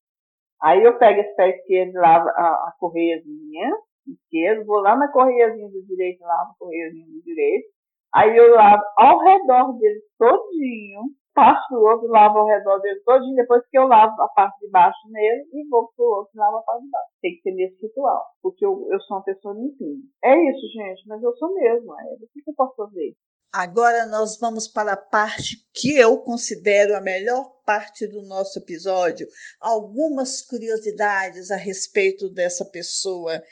[0.63, 3.69] Aí eu pego esse pé esquerdo, lavo a, a correiazinha
[4.07, 7.67] esquerdo, vou lá na correiazinha do direito, lavo a correiazinha do direito.
[8.13, 11.01] Aí eu lavo ao redor dele todinho,
[11.33, 14.69] passo o outro, lavo ao redor dele todinho, depois que eu lavo a parte de
[14.69, 17.11] baixo nele e vou pro outro e lavo a parte de baixo.
[17.21, 19.99] Tem que ser nesse ritual, porque eu, eu sou uma pessoa limpinha.
[20.23, 21.93] É isso, gente, mas eu sou mesmo.
[21.93, 22.13] É.
[22.13, 23.13] O que eu posso fazer?
[23.53, 29.27] Agora nós vamos para a parte que eu considero a melhor parte do nosso episódio.
[29.61, 33.43] Algumas curiosidades a respeito dessa pessoa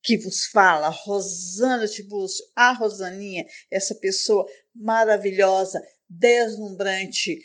[0.00, 7.36] que vos fala, Rosana Tiburcio, a Rosaninha, essa pessoa maravilhosa, deslumbrante,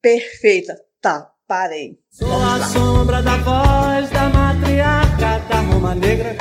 [0.00, 0.74] perfeita.
[1.02, 1.98] Tá, parei.
[2.10, 6.34] Sou a sombra da voz da matriarca da Roma Negra.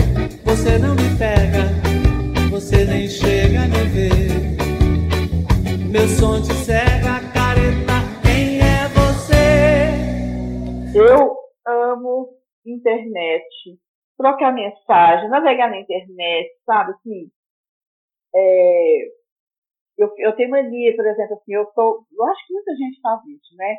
[0.45, 1.65] Você não me pega,
[2.49, 4.56] você nem chega a me ver.
[5.97, 9.97] Meu som te cega, careta, quem é você?
[10.93, 11.33] Eu
[11.65, 13.49] amo internet,
[14.15, 17.31] trocar mensagem, navegar na internet, sabe, assim,
[18.29, 19.07] é,
[19.97, 23.19] eu, eu tenho mania, por exemplo, assim, eu tô, eu acho que muita gente faz
[23.25, 23.77] isso, né?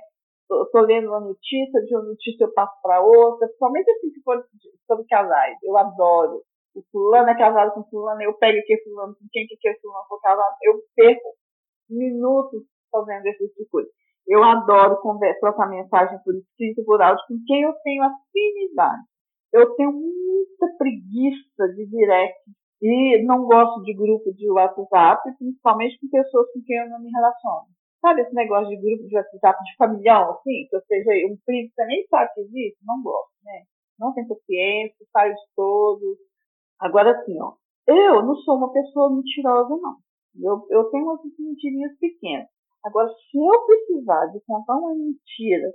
[0.51, 4.21] Eu tô lendo uma notícia, de uma notícia eu passo para outra, principalmente assim, se
[4.25, 4.45] for
[4.89, 6.43] sobre casais, eu adoro.
[6.75, 10.05] O fulano é casado com fulano, eu pego aqui fulano, com quem que é fulano
[10.09, 11.39] for casado, eu perco
[11.91, 13.91] minutos fazendo esse tipo de coisa.
[14.27, 19.03] Eu adoro conversa, trocar mensagem por escrito, por áudio, com quem eu tenho afinidade.
[19.53, 22.39] Eu tenho muita preguiça de direct
[22.83, 27.11] e não gosto de grupo de WhatsApp, principalmente com pessoas com quem eu não me
[27.11, 27.67] relaciono.
[28.01, 31.69] Sabe esse negócio de grupo de WhatsApp de familhão, assim, que eu seja um primo
[31.69, 32.79] que você nem sabe que existe?
[32.85, 33.63] Não gosto, né?
[33.99, 36.19] Não tenho paciência, saio de todos.
[36.79, 37.55] Agora, assim, ó,
[37.89, 39.97] eu não sou uma pessoa mentirosa, não
[40.43, 42.49] Eu, eu tenho umas mentirinhas pequenas.
[42.85, 45.73] Agora, se eu precisar de contar uma mentira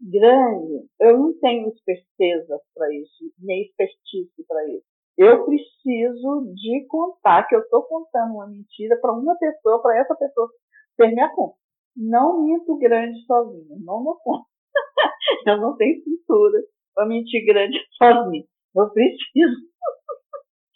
[0.00, 4.84] grande, eu não tenho esperteza para isso, nem expertise para isso.
[5.16, 10.14] Eu preciso de contar que eu estou contando uma mentira para uma pessoa, para essa
[10.16, 10.48] pessoa
[10.96, 11.56] ter minha conta.
[11.96, 14.46] Não minto grande sozinha, não dou conta.
[15.46, 16.60] eu não tenho estrutura
[16.94, 18.44] para mentir grande sozinha.
[18.74, 19.56] Eu preciso.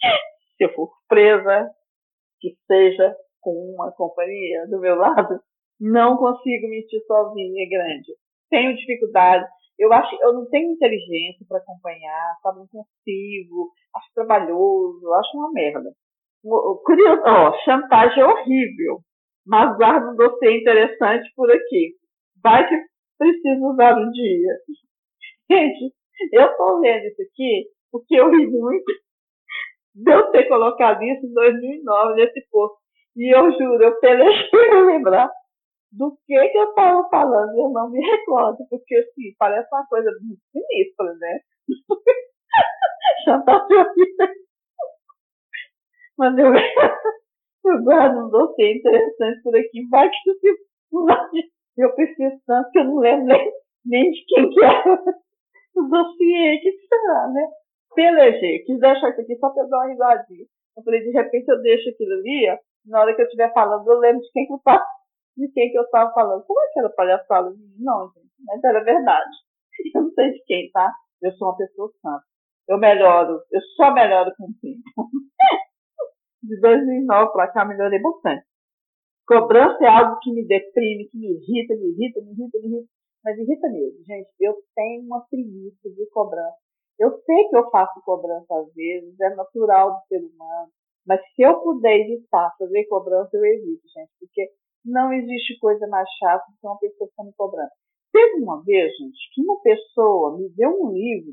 [0.56, 1.70] Se eu for presa,
[2.40, 5.40] que seja com uma companhia do meu lado,
[5.80, 8.12] não consigo mentir sozinha grande.
[8.50, 9.46] Tenho dificuldade.
[9.78, 12.58] Eu acho, eu não tenho inteligência para acompanhar, sabe?
[12.58, 13.70] Não consigo.
[13.94, 15.90] Acho trabalhoso, acho uma merda.
[16.84, 19.00] Curioso, ó, chantagem é horrível,
[19.46, 21.94] mas guardo um dossiê interessante por aqui.
[22.42, 22.74] Vai que
[23.18, 24.56] preciso usar um dia.
[25.50, 25.94] Gente,
[26.32, 28.84] eu tô lendo isso aqui porque eu ri muito
[29.94, 32.78] de eu ter colocado isso em 2009 nesse post.
[33.18, 35.28] E eu juro, eu pelejei para lembrar
[35.90, 39.84] do que, que eu estava falando e eu não me recordo, porque assim, parece uma
[39.88, 41.40] coisa muito sinistra, né?
[43.24, 43.86] Chantagem
[46.16, 46.46] Mas eu,
[47.72, 52.98] eu guardo um dossiê interessante por aqui, vai que eu preciso tanto que eu não
[52.98, 53.36] lembro
[53.84, 54.94] nem, de quem que era
[55.74, 57.48] o dossiê, que será, né?
[57.96, 60.46] Pelejei, quis deixar isso aqui só para dar uma risadinha.
[60.76, 63.86] Eu falei, de repente eu deixo aquilo ali, ó, na hora que eu estiver falando,
[63.86, 64.84] eu lembro de quem que eu estava
[65.38, 66.44] de quem que eu falando.
[66.44, 67.54] Como é que era palhaçada?
[67.78, 69.30] Não, gente, mas era verdade.
[69.94, 70.92] Eu não sei de quem, tá?
[71.22, 72.24] Eu sou uma pessoa santa.
[72.68, 74.82] Eu melhoro, eu só melhoro com o tempo.
[76.42, 78.44] De 2009 para cá, melhorei bastante.
[79.26, 82.88] Cobrança é algo que me deprime, que me irrita, me irrita, me irrita, me irrita.
[83.24, 84.30] Mas irrita mesmo, gente.
[84.40, 86.56] Eu tenho uma preguiça de cobrança.
[86.98, 90.70] Eu sei que eu faço cobrança às vezes, é natural do ser humano.
[91.08, 94.10] Mas se eu puder evitar fazer cobrança, eu evito, gente.
[94.20, 94.50] Porque
[94.84, 97.70] não existe coisa mais chata do que uma pessoa ficar me cobrando.
[98.12, 101.32] Teve uma vez, gente, que uma pessoa me deu um livro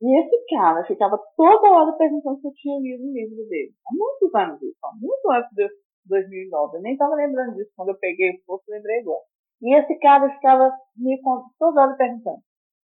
[0.00, 3.72] e esse cara ficava toda hora perguntando se eu tinha lido o livro dele.
[3.84, 5.68] Há muitos anos isso, há muito antes de
[6.06, 6.76] 2009.
[6.76, 7.72] Eu nem estava lembrando disso.
[7.74, 9.24] Quando eu peguei o posto, lembrei agora.
[9.60, 11.20] E esse cara ficava me
[11.58, 12.38] toda hora perguntando: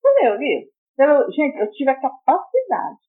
[0.01, 0.69] Você leu o livro?
[1.31, 2.99] Gente, eu tive a capacidade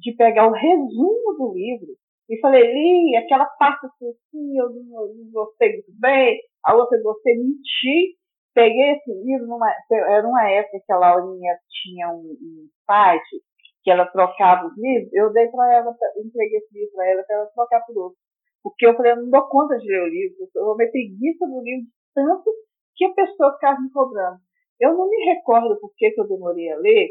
[0.00, 1.94] de pegar o resumo do livro
[2.28, 7.02] e falei, li, aquela parte assim, eu não, não gostei muito bem, a outra eu
[7.02, 8.16] gostei, menti.
[8.54, 13.42] Peguei esse livro, numa, era uma época que a Laurinha tinha um, um site
[13.82, 17.36] que ela trocava os livros, eu dei para ela, entreguei esse livro para ela para
[17.36, 18.18] ela trocar por outro.
[18.62, 21.46] Porque eu falei, eu não dou conta de ler o livro, eu vou ver preguiça
[21.46, 22.50] do livro tanto
[22.96, 24.38] que a pessoa ficava me cobrando.
[24.80, 27.08] Eu não me recordo por que eu demorei a ler.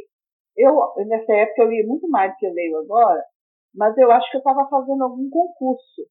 [0.55, 3.23] Eu, nessa época, eu li muito mais do que eu leio agora,
[3.73, 6.01] mas eu acho que eu estava fazendo algum concurso.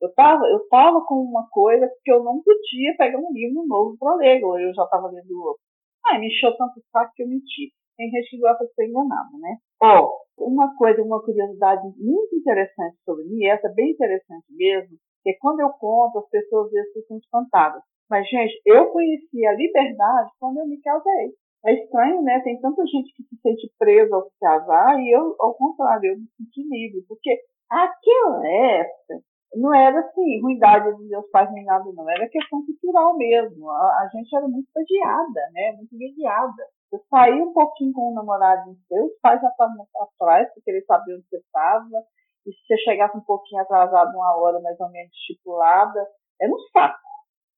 [0.00, 3.96] Eu estava eu tava com uma coisa que eu não podia pegar um livro novo
[3.98, 5.62] para ler, ou eu já estava lendo outro.
[6.06, 7.72] Ah, me encheu tanto saco que eu menti.
[7.96, 9.56] Tem gente que gosta enganado, né?
[9.82, 10.06] Ó,
[10.38, 15.30] oh, uma coisa, uma curiosidade muito interessante sobre mim, essa é bem interessante mesmo, que
[15.30, 17.82] é quando eu conto, as pessoas às vezes ficam espantadas.
[18.08, 21.34] Mas, gente, eu conheci a liberdade quando eu me casei.
[21.66, 22.40] É estranho, né?
[22.40, 26.18] Tem tanta gente que se sente presa ao se casar e eu, ao contrário, eu
[26.18, 27.36] me senti livre, porque
[27.68, 29.22] aquela época
[29.54, 33.68] não era assim, ruindade dos meus pais nem nada, não, era questão cultural mesmo.
[33.70, 35.72] A, a gente era muito estagiada, né?
[35.76, 36.62] Muito mediada.
[36.92, 40.86] Eu saí um pouquinho com o namorado seu, os pais já estavam atrás, porque eles
[40.86, 42.02] sabiam onde você estava,
[42.46, 46.06] e se você chegasse um pouquinho atrasado, uma hora mais ou menos estipulada,
[46.40, 46.98] era um saco.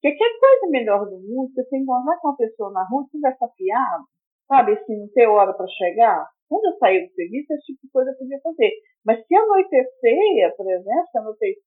[0.01, 4.05] Porque que coisa melhor do mundo você encontrar com uma pessoa na rua, conversar fiado,
[4.47, 6.27] sabe, assim, não ter hora para chegar.
[6.49, 8.71] Quando eu saí do serviço, esse tipo de coisa eu podia fazer.
[9.05, 11.61] Mas se anoitecer, por exemplo, se anoitecer,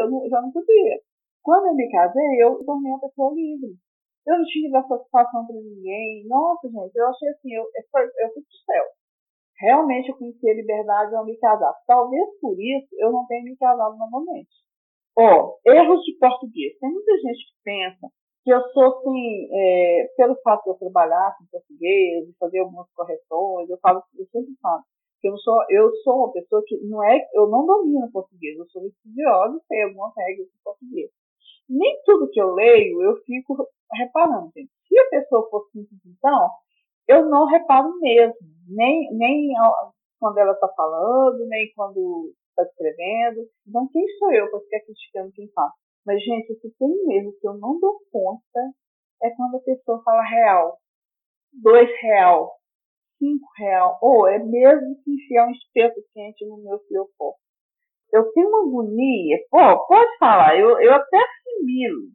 [0.00, 0.98] eu não, já não podia.
[1.44, 3.78] Quando eu me casei, eu tornei uma pessoa livre.
[4.26, 6.26] Eu não tive essa satisfação para ninguém.
[6.26, 7.84] Nossa, gente, eu achei assim, eu, eu,
[8.34, 8.84] fui, pro céu.
[9.60, 11.72] Realmente eu conheci a liberdade ao me casar.
[11.86, 14.64] Talvez por isso eu não tenha me casado novamente.
[15.16, 16.78] Ó, erros de português.
[16.78, 18.08] Tem muita gente que pensa
[18.44, 23.70] que eu sou assim, é, pelo fato de eu trabalhar com português, fazer algumas correções,
[23.70, 24.82] eu falo, eu sempre falo,
[25.20, 28.66] que eu sou, eu sou uma pessoa que não é, eu não domino português, eu
[28.66, 31.10] sou estudiosa e sei algumas regras de português.
[31.66, 34.52] Nem tudo que eu leio eu fico reparando.
[34.54, 34.70] Gente.
[34.86, 36.50] Se a pessoa for simples, então,
[37.08, 38.36] eu não reparo mesmo,
[38.68, 39.54] nem, nem
[40.20, 43.48] quando ela está falando, nem quando está escrevendo.
[43.66, 45.72] Então, quem sou eu para ficar criticando quem faz?
[46.06, 48.60] Mas, gente, se tem erro que eu não dou conta,
[49.22, 50.78] é quando a pessoa fala real.
[51.52, 52.52] Dois real,
[53.18, 57.34] cinco real, ou é mesmo que enfiar um espeto quente no meu fiofó.
[58.12, 59.38] eu tenho uma agonia.
[59.50, 62.10] Pô, pode falar, eu, eu até assimilo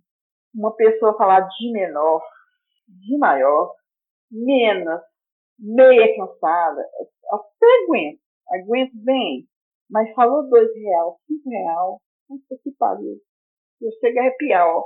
[0.54, 2.22] uma pessoa falar de menor,
[2.88, 3.74] de maior,
[4.32, 5.02] menos,
[5.58, 6.82] meia cansada.
[7.32, 9.48] Até aguento, aguento bem.
[9.90, 13.18] Mas falou dois real, cinco real, puta que pariu.
[13.82, 14.84] Eu chego a arrepiar, ó.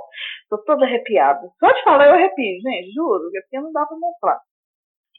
[0.48, 1.50] Tô toda arrepiada.
[1.58, 4.40] Só de falar eu arrepio, gente, juro, porque não dá pra mostrar.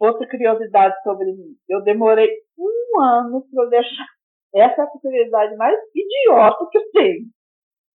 [0.01, 1.55] Outra curiosidade sobre mim.
[1.69, 4.05] Eu demorei um ano para deixar.
[4.53, 7.27] Essa é a curiosidade mais idiota que eu tenho.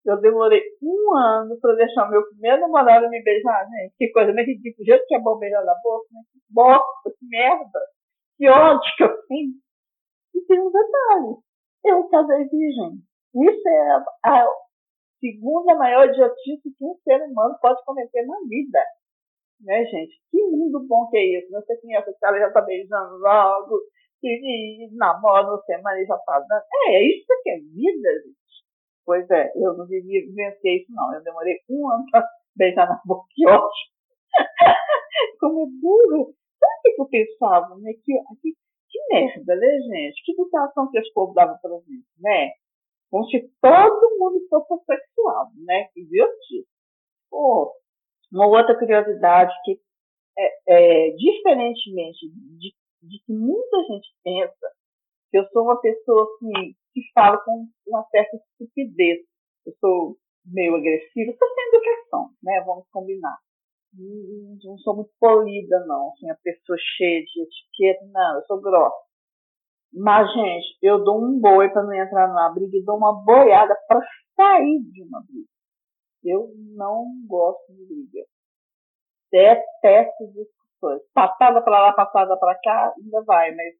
[0.05, 3.93] Eu demorei um ano para deixar meu primeiro namorado me beijar, gente.
[3.97, 4.83] Que coisa meio ridícula.
[4.83, 6.21] O jeito que é bom beijar na boca, né?
[6.31, 7.79] Que bosta, que merda.
[8.37, 9.51] Que ódio que eu tenho.
[10.35, 11.48] E tem um detalhe.
[11.85, 13.01] Eu casei virgem.
[13.35, 14.45] Isso é a,
[15.19, 18.79] segunda maior idiotice que um ser humano pode cometer na vida.
[19.61, 20.19] Né, gente?
[20.31, 21.51] Que mundo bom que é isso.
[21.51, 23.81] Você conhece o cara já tá beijando logo,
[24.23, 26.63] e, e namora semana e já tá dando.
[26.87, 28.37] É, é isso que é vida, gente.
[29.05, 31.13] Pois é, eu não vivi vencer isso, não.
[31.13, 32.23] Eu demorei um ano pra
[32.55, 33.27] beijar na boca.
[33.31, 33.93] Que ótimo.
[35.39, 36.35] Como é burro.
[36.59, 37.91] Sabe o que eu pensava, né?
[37.93, 38.53] Que, que,
[38.99, 40.23] que merda, né, gente?
[40.23, 42.51] Que educação que esse povo dava pra gente, né?
[43.09, 45.85] Como se todo mundo fosse sexual, né?
[45.93, 46.67] Que idiotice.
[47.29, 47.73] Pô,
[48.31, 49.79] uma outra curiosidade que,
[50.37, 54.73] é, é, diferentemente de, de que muita gente pensa,
[55.31, 59.19] que eu sou uma pessoa assim, que fala com uma certa estupidez.
[59.65, 62.63] Eu sou meio agressiva, estou sem educação, né?
[62.65, 63.37] Vamos combinar.
[63.93, 66.09] Não, sou muito polida, não.
[66.09, 69.09] Assim, a pessoa cheia de etiqueta, não, eu sou grossa.
[69.93, 73.75] Mas, gente, eu dou um boi para não entrar numa briga e dou uma boiada
[73.87, 74.01] para
[74.35, 75.47] sair de uma briga.
[76.23, 78.25] Eu não gosto de briga.
[79.31, 81.01] Detesto discussões.
[81.13, 83.75] Passada para lá, passada para cá, ainda vai, mas.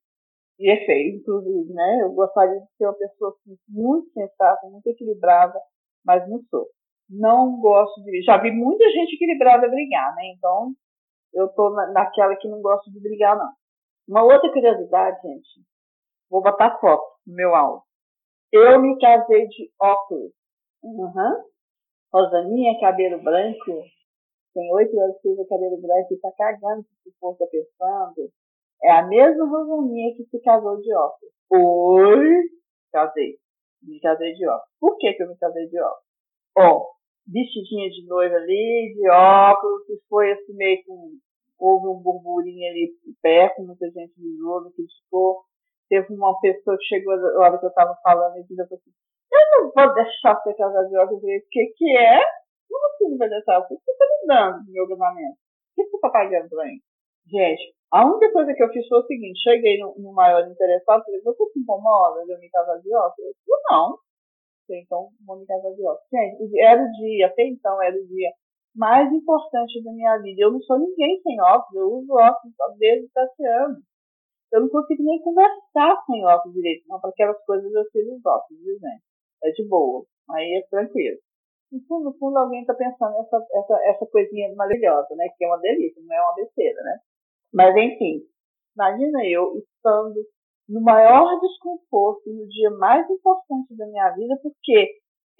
[0.59, 1.99] E é feio, inclusive, né?
[2.01, 5.57] Eu gostaria de ser uma pessoa assim, muito sensata, muito equilibrada,
[6.05, 6.67] mas não sou.
[7.09, 8.21] Não gosto de.
[8.23, 10.21] Já vi muita gente equilibrada brigar, né?
[10.35, 10.73] Então,
[11.33, 13.51] eu tô naquela que não gosto de brigar, não.
[14.07, 15.65] Uma outra curiosidade, gente.
[16.29, 17.83] Vou botar foto no meu áudio.
[18.51, 20.31] Eu me casei de óculos.
[20.83, 21.43] Uhum.
[22.11, 23.83] Rosaninha, cabelo branco,
[24.53, 28.31] tem oito anos que usa cabelo branco e tá cagando se for tá pensando.
[28.83, 31.33] É a mesma Rosaninha que se casou de óculos.
[31.51, 32.49] Oi,
[32.91, 33.37] casei.
[33.83, 34.69] Me casei de óculos.
[34.79, 36.03] Por que, que eu me casei de óculos?
[36.57, 36.98] Ó,
[37.31, 41.17] vestidinha de noiva ali, de óculos, que foi assim meio com.
[41.59, 45.43] Houve um burburinho ali perto, muita gente zoou, me criticou.
[45.89, 48.91] Teve uma pessoa que chegou na hora que eu tava falando e disse assim,
[49.31, 51.17] eu não vou deixar você casar de óculos.
[51.17, 52.21] Eu falei, o que que é?
[52.69, 53.59] Como assim não vai deixar?
[53.59, 55.33] O que você está me dando no meu casamento?
[55.33, 56.79] O que você está pagando para mim?
[57.27, 61.03] Gente, a única coisa que eu fiz foi o seguinte, cheguei no, no maior interessado,
[61.03, 63.35] falei, você se incomoda de eu me casar de óculos?
[63.47, 63.97] Eu não.
[64.77, 65.09] Então,
[65.75, 66.07] de óculos.
[66.11, 68.31] Gente, era o dia, até então era o dia
[68.75, 70.41] mais importante da minha vida.
[70.41, 73.83] Eu não sou ninguém sem óculos, eu uso óculos desde 7 anos.
[74.51, 78.25] Eu não consigo nem conversar sem óculos direito, não, para aquelas coisas eu tiro os
[78.25, 78.77] óculos, viu?
[79.43, 81.17] É de boa, aí é tranquilo.
[81.71, 85.27] No fundo, no fundo, alguém está pensando essa, essa, essa coisinha maravilhosa, né?
[85.37, 86.97] Que é uma delícia, não é uma besteira, né?
[87.53, 88.23] Mas, enfim,
[88.75, 90.25] imagina eu estando
[90.69, 94.91] no maior desconforto no dia mais importante da minha vida, porque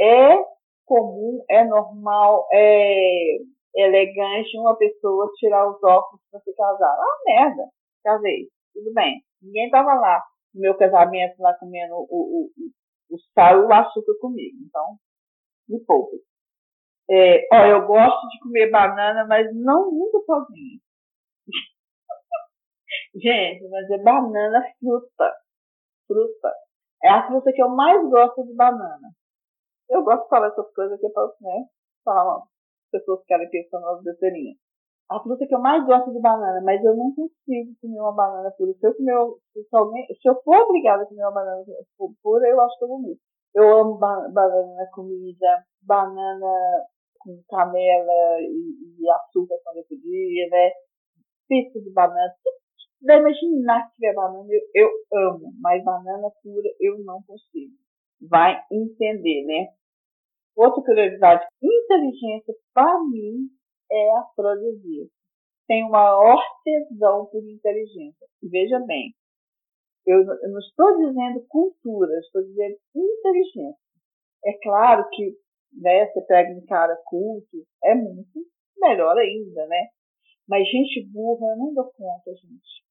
[0.01, 0.37] é
[0.85, 3.37] comum, é normal, é
[3.75, 6.97] elegante uma pessoa tirar os óculos para se casar.
[6.97, 7.69] Ah, merda,
[8.03, 9.21] casei, tudo bem.
[9.41, 13.73] Ninguém estava lá no meu casamento, lá comendo o, o, o, o sal e o
[13.73, 14.57] açúcar comigo.
[14.67, 14.97] Então,
[15.69, 16.17] me poupe.
[17.09, 20.79] É, ó, eu gosto de comer banana, mas não muito sozinho.
[23.15, 25.34] Gente, mas é banana fruta.
[26.08, 26.54] Fruta.
[27.04, 29.10] É a fruta que eu mais gosto de banana.
[29.89, 31.65] Eu gosto de falar essas coisas aqui para né,
[32.04, 34.58] falar as pessoas que querem pensar nas besteirinhas.
[35.10, 38.52] A fruta que eu mais gosto de banana, mas eu não consigo comer uma banana
[38.52, 38.73] pura.
[38.73, 39.15] Se eu, comer,
[39.54, 41.63] se, alguém, se eu for obrigada a comer uma banana
[42.21, 43.21] pura, eu acho que eu vomito.
[43.56, 46.86] Eu amo banana comida, banana
[47.19, 50.72] com canela e, e açúcar quando eu podia, né?
[51.47, 52.32] Pizza de banana.
[53.02, 57.74] Dá imaginar que tiver banana, eu, eu amo, mas banana pura eu não consigo.
[58.22, 59.70] Vai entender, né?
[60.56, 63.47] Outra curiosidade, inteligência para mim
[63.89, 65.12] é afrodisíaco.
[65.66, 68.28] Tem o maior tesão por inteligência.
[68.43, 69.14] veja bem,
[70.06, 73.80] eu, eu não estou dizendo cultura, estou dizendo inteligência.
[74.43, 75.38] É claro que
[75.74, 78.45] né, você pega um cara culto, é muito
[78.78, 79.88] melhor ainda, né?
[80.47, 82.88] Mas gente burra, eu não dou conta, gente.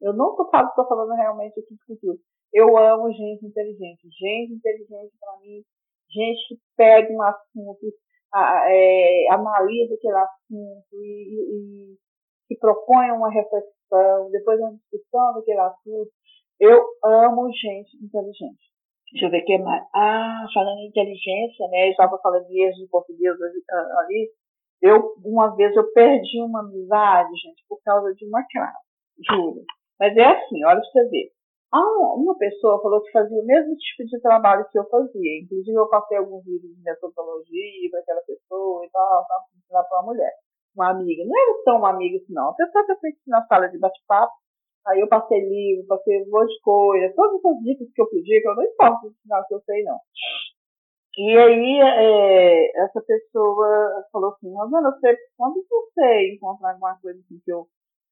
[0.00, 2.18] Eu não estou falando, falando realmente aqui de cultura.
[2.52, 4.08] Eu amo gente inteligente.
[4.18, 5.62] Gente inteligente, para mim,
[6.10, 7.86] gente que pega um assunto,
[8.34, 11.96] é, analisa aquele assunto e, e,
[12.50, 16.10] e propõe uma reflexão, depois uma discussão daquele assunto.
[16.58, 18.70] Eu amo gente inteligente.
[19.12, 19.82] Deixa eu ver o que mais.
[19.94, 21.88] Ah, falando em inteligência, né?
[21.88, 23.34] Eu estava falando de erros de português
[23.70, 24.30] ah, ali.
[24.80, 28.86] Eu, uma vez, eu perdi uma amizade, gente, por causa de uma classe.
[29.28, 29.64] Juro.
[30.00, 31.30] Mas é assim, olha pra você ver.
[31.72, 35.40] Uma pessoa falou que fazia o mesmo tipo de trabalho que eu fazia.
[35.42, 40.00] Inclusive, eu passei alguns livros de metodologia para aquela pessoa e tal, tal ensinar para
[40.00, 40.32] uma mulher,
[40.74, 41.22] uma amiga.
[41.24, 42.48] Não era tão uma amiga assim, não.
[42.48, 44.32] A pessoa que eu fui na sala de bate-papo,
[44.88, 48.40] aí eu passei livro, passei um monte de coisa, todas essas dicas que eu podia,
[48.40, 49.98] que eu não importa ensinar o que eu sei, não.
[51.18, 57.38] E aí, é, essa pessoa falou assim, Rosana, você, quando você encontrar alguma coisa assim
[57.44, 57.66] que eu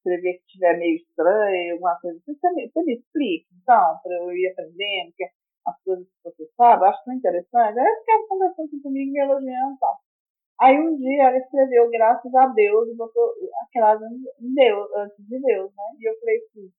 [0.09, 4.14] escrever que estiver meio estranho, alguma coisa assim, você me, você me explica, então, para
[4.16, 5.24] eu ir aprendendo, que
[5.66, 7.78] as coisas que você sabe, acho tão interessante.
[7.78, 9.98] Ela ficava conversando comigo, me elogiando e tal.
[10.61, 13.32] Aí um dia ela escreveu graças a Deus e botou
[13.62, 13.98] aquela
[14.40, 15.84] em Deus, antes de Deus, né?
[16.00, 16.70] E eu falei assim,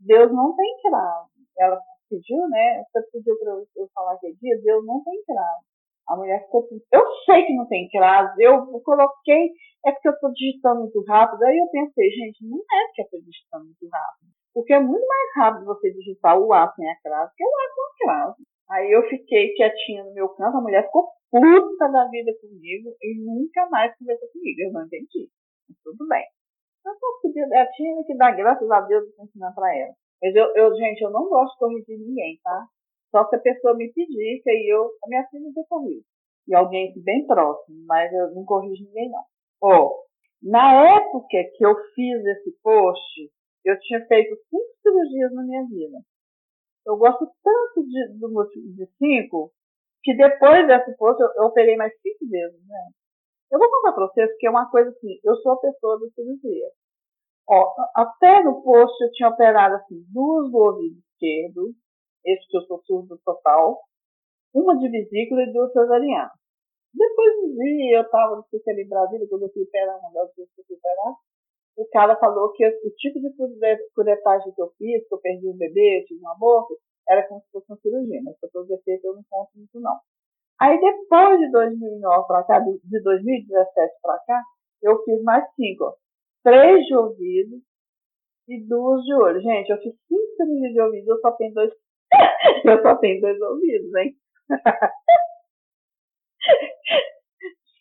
[0.00, 1.28] Deus não tem cravo.
[1.58, 2.84] Ela pediu, né?
[2.84, 5.64] Você pediu para eu, eu falar aquele dia, Deus não tem cravo.
[6.08, 6.68] A mulher ficou.
[6.92, 9.50] Eu sei que não tem crase, eu coloquei,
[9.86, 11.42] é porque eu estou digitando muito rápido.
[11.44, 14.30] Aí eu pensei, gente, não é porque eu estou digitando muito rápido.
[14.52, 17.74] Porque é muito mais rápido você digitar o A sem a crase que o A
[17.74, 18.42] com a crase.
[18.70, 23.22] Aí eu fiquei quietinha no meu canto, a mulher ficou puta da vida comigo e
[23.22, 24.60] nunca mais conversou comigo.
[24.60, 25.30] Eu não entendi.
[25.84, 26.24] Tudo bem.
[26.84, 29.94] Eu só podia, eu tinha que dar graças a Deus por ensinar para ela.
[30.22, 32.66] Mas eu, eu, gente, eu não gosto de corrigir ninguém, tá?
[33.10, 36.04] Só se a pessoa me pedir, que aí eu, a minha filha eu corrijo.
[36.48, 39.22] E alguém bem próximo, mas eu não corrijo ninguém não.
[39.62, 40.04] Ó,
[40.42, 43.32] na época que eu fiz esse post,
[43.64, 45.98] eu tinha feito cinco cirurgias na minha vida.
[46.86, 48.28] Eu gosto tanto de, do
[48.76, 49.50] de cinco,
[50.04, 52.90] que depois desse post eu, eu operei mais cinco vezes, né?
[53.50, 56.06] Eu vou contar para vocês que é uma coisa assim, eu sou a pessoa da
[56.10, 56.68] cirurgia.
[57.48, 61.74] Ó, até no post eu tinha operado assim, duas do ouvido esquerdo,
[62.24, 63.80] esse que eu sou surdo total,
[64.54, 66.32] uma de vesícula e duas cesarianas.
[66.94, 70.34] Depois um dia eu estava no Cícero em Brasília, quando eu fui operar, uma das
[70.34, 71.14] vezes que eu fui operar,
[71.76, 73.30] o cara falou que o tipo de
[73.94, 76.78] curetagem que eu fiz, que eu perdi um bebê, tive um aborto,
[77.08, 79.80] era como se fosse uma cirurgia, mas para todos os efeitos eu não conto muito
[79.80, 79.96] não.
[80.58, 84.42] Aí depois de 2009 para cá, de 2017 para cá,
[84.82, 85.96] eu fiz mais cinco,
[86.42, 87.60] três de ouvido
[88.48, 89.40] e duas de olho.
[89.40, 91.70] Gente, eu fiz cinco cirurgias de ouvido, eu só tenho dois
[92.64, 94.16] eu só tenho dois ouvidos, hein?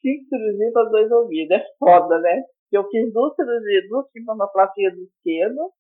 [0.01, 1.57] Cinco cirurgias para dois ouvidos.
[1.57, 2.43] É foda, né?
[2.71, 5.71] Eu fiz duas cirurgias, duas timpanoplastias do esquerdo,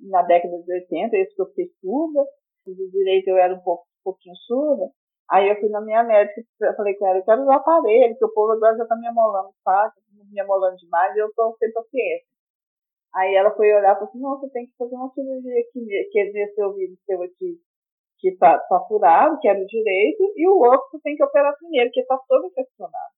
[0.00, 2.24] na década de 80, isso que eu fiquei surda.
[2.66, 4.90] Do direito eu era um, pouco, um pouquinho surda.
[5.30, 8.24] Aí eu fui na minha médica e falei com ela, eu quero usar aparelho, que
[8.24, 11.72] o povo agora já tá me amolando fácil, me amolando demais, e eu tô sem
[11.72, 12.26] paciência.
[13.14, 16.08] Aí ela foi olhar e falou assim, não, você tem que fazer uma cirurgia aqui,
[16.10, 17.58] que é nesse ouvido seu aqui
[18.22, 21.90] que está tá furado, que era o direito, e o outro tem que operar primeiro,
[21.90, 23.12] que está todo infeccionado.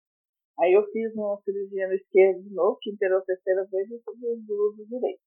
[0.59, 3.99] Aí eu fiz uma cirurgia no esquerdo de novo, que inteirou a terceira vez e
[3.99, 5.21] fiz o uso direito.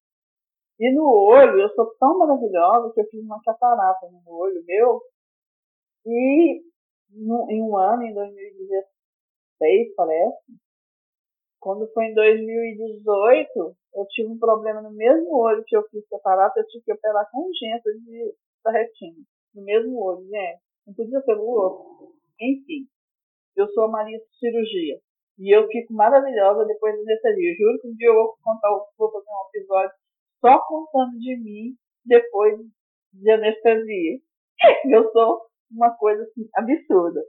[0.80, 5.00] E no olho, eu sou tão maravilhosa que eu fiz uma catarata no olho meu,
[6.06, 6.60] e
[7.10, 10.42] no, em um ano, em 2016, parece,
[11.60, 16.58] quando foi em 2018, eu tive um problema no mesmo olho que eu fiz catarata,
[16.58, 19.24] eu tive que operar com urgência de, da retina
[19.58, 20.58] no mesmo olho, né?
[20.86, 22.14] Não podia ser o outro.
[22.40, 22.86] Enfim,
[23.56, 25.00] eu sou a Maria Cirurgia.
[25.38, 27.12] E eu fico maravilhosa depois da.
[27.30, 29.96] Eu juro que um dia eu vou contar, vou fazer um episódio
[30.40, 32.58] só contando de mim depois
[33.12, 34.18] de anestesia.
[34.90, 37.22] Eu sou uma coisa assim, absurda.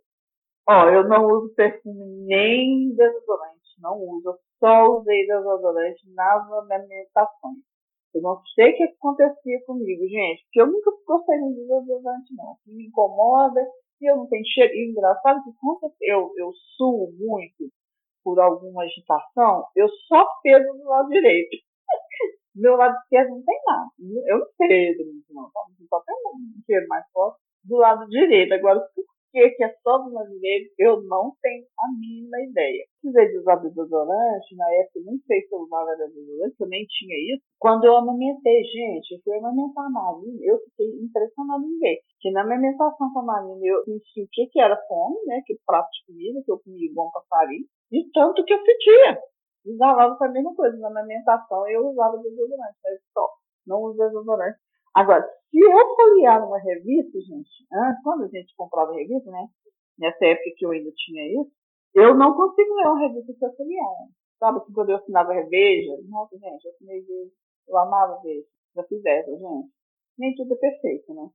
[0.67, 3.59] Ó, eu não uso perfume nem desodorante.
[3.80, 4.38] Não uso.
[4.59, 7.68] Só usei desodorante nas amamentações.
[8.14, 12.57] Eu não sei o que acontecia comigo, gente, porque eu nunca gostei de desodorante, não.
[12.66, 13.62] Me incomoda
[14.01, 14.74] e eu não tenho cheiro.
[14.74, 17.72] E engraçado que quando eu, eu suo muito
[18.24, 21.57] por alguma agitação, eu só peso do lado direito.
[22.55, 23.89] Meu lado esquerdo não tem nada.
[24.28, 25.51] Eu não peso muito, não.
[25.88, 28.53] Só tem um cheiro mais forte do lado direito.
[28.53, 32.86] Agora, por que, que é só do lado direito, eu não tenho a mínima ideia.
[33.01, 37.36] Precisei de usar desodorante, na época nem sei se eu usava desodorante, eu nem tinha
[37.36, 37.43] isso.
[37.59, 41.99] Quando eu amamentei, gente, eu fui amamentar a Marina, eu fiquei impressionada em ver.
[42.19, 45.57] Que na amamentação com a Marina eu senti o que, que era fome, né, que
[45.65, 49.19] prato de comida, que eu comia igual um passarinho, e tanto que eu fedia.
[49.65, 53.30] Usava a mesma coisa, na amamentação eu usava desodorante, mas só,
[53.67, 54.57] não uso desodorante.
[54.95, 59.47] Agora, se eu folhear uma revista, gente, antes, quando a gente comprava revista, né?
[59.97, 61.51] Nessa época que eu ainda tinha isso,
[61.93, 63.95] eu não consigo ler uma revista se eu folhear.
[64.39, 67.31] Sabe, assim, quando eu assinava Reveja, nossa, gente, eu assinei Veja,
[67.67, 69.69] eu amava Veja, já fiz essa, gente.
[70.17, 71.29] Nem tudo é perfeito, né?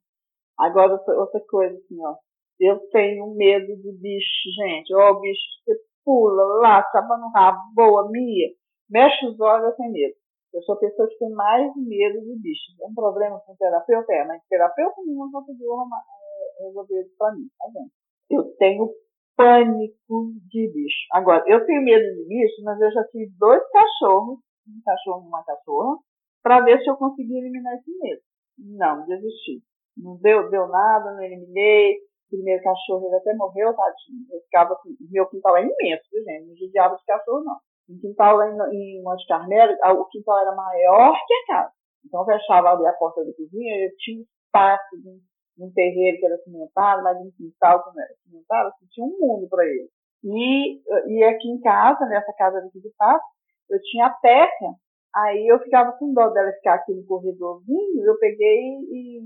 [0.59, 2.16] Agora, outra coisa, assim, ó,
[2.61, 4.94] eu tenho medo de bicho, gente.
[4.94, 5.74] Ó, oh, bicho, você
[6.05, 8.48] pula lá, acaba no rabo, boa, mia,
[8.88, 10.14] mexe os olhos, eu tenho medo.
[10.55, 12.80] Eu sou a pessoa que tem mais medo de bichos.
[12.80, 17.48] É um problema com terapeuta, é, mas terapeuta nenhum conseguiu é, resolver isso pra mim,
[17.59, 17.90] tá vendo?
[18.30, 18.88] Eu tenho
[19.36, 21.07] pânico de bicho.
[21.12, 24.38] Agora, eu tenho medo de bicho, mas eu já tive dois cachorros,
[24.68, 25.98] um cachorro e uma cachorra,
[26.40, 28.22] para ver se eu conseguia eliminar esse medo.
[28.59, 29.61] Não, desisti.
[29.96, 31.96] Não deu, deu nada, não eliminei.
[32.26, 34.26] O primeiro cachorro ele até morreu, tadinho.
[34.30, 36.46] Eu ficava assim, meu quintal é imenso, gente?
[36.46, 37.57] Não judiava de cachorro, não.
[37.89, 41.72] Em quintal em, em Monte Carmelo, o quintal era maior que a casa.
[42.05, 46.26] Então eu fechava ali a porta da cozinha, eu tinha espaço de um terreiro que
[46.26, 49.89] era cimentado, mas um quintal que não era cimentado, assim, tinha um mundo para ele.
[50.24, 53.24] E, e aqui em casa, nessa casa daqui de passo,
[53.70, 54.74] eu tinha a teca,
[55.14, 59.20] aí eu ficava com dó dela ficar aqui no corredorzinho, eu peguei e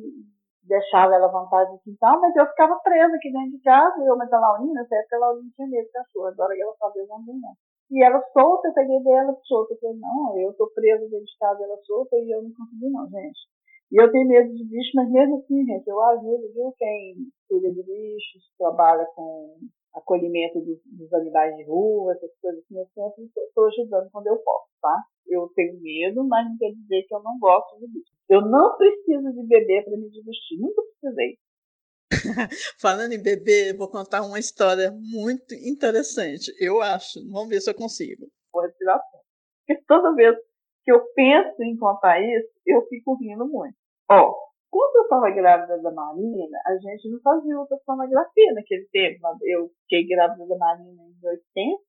[0.65, 4.17] deixava ela à vontade no quintal, mas eu ficava presa aqui dentro de casa, eu,
[4.17, 7.21] mas a Laurinha, nessa época a Laurinha tinha medo de cachorro, agora ela sabia não
[7.21, 7.55] não.
[7.91, 11.39] E ela solta, eu peguei dela solta, eu falei, não, eu tô presa dentro de
[11.39, 13.41] casa, ela solta, e eu não consegui não, gente.
[13.91, 17.17] E eu tenho medo de bicho, mas mesmo assim, gente, eu ajudo, viu, quem
[17.49, 19.57] cuida de bichos, trabalha com
[19.95, 24.37] acolhimento dos, dos animais de rua, essas coisas assim, eu sempre estou ajudando quando eu
[24.37, 25.03] posso, tá?
[25.27, 28.13] Eu tenho medo, mas não quer dizer que eu não gosto de bicho.
[28.29, 31.39] Eu não preciso de bebê para me divertir, nunca precisei.
[32.81, 37.21] Falando em bebê, vou contar uma história muito interessante, eu acho.
[37.31, 38.27] Vamos ver se eu consigo.
[38.53, 39.21] Vou respiração.
[39.67, 40.37] Porque toda vez
[40.85, 43.77] que eu penso em contar isso, eu fico rindo muito.
[44.11, 44.35] Ó,
[44.71, 49.21] quando eu estava grávida da Marina, a gente não fazia ultrassonografia naquele tempo.
[49.43, 51.81] Eu fiquei grávida da Marina em 80,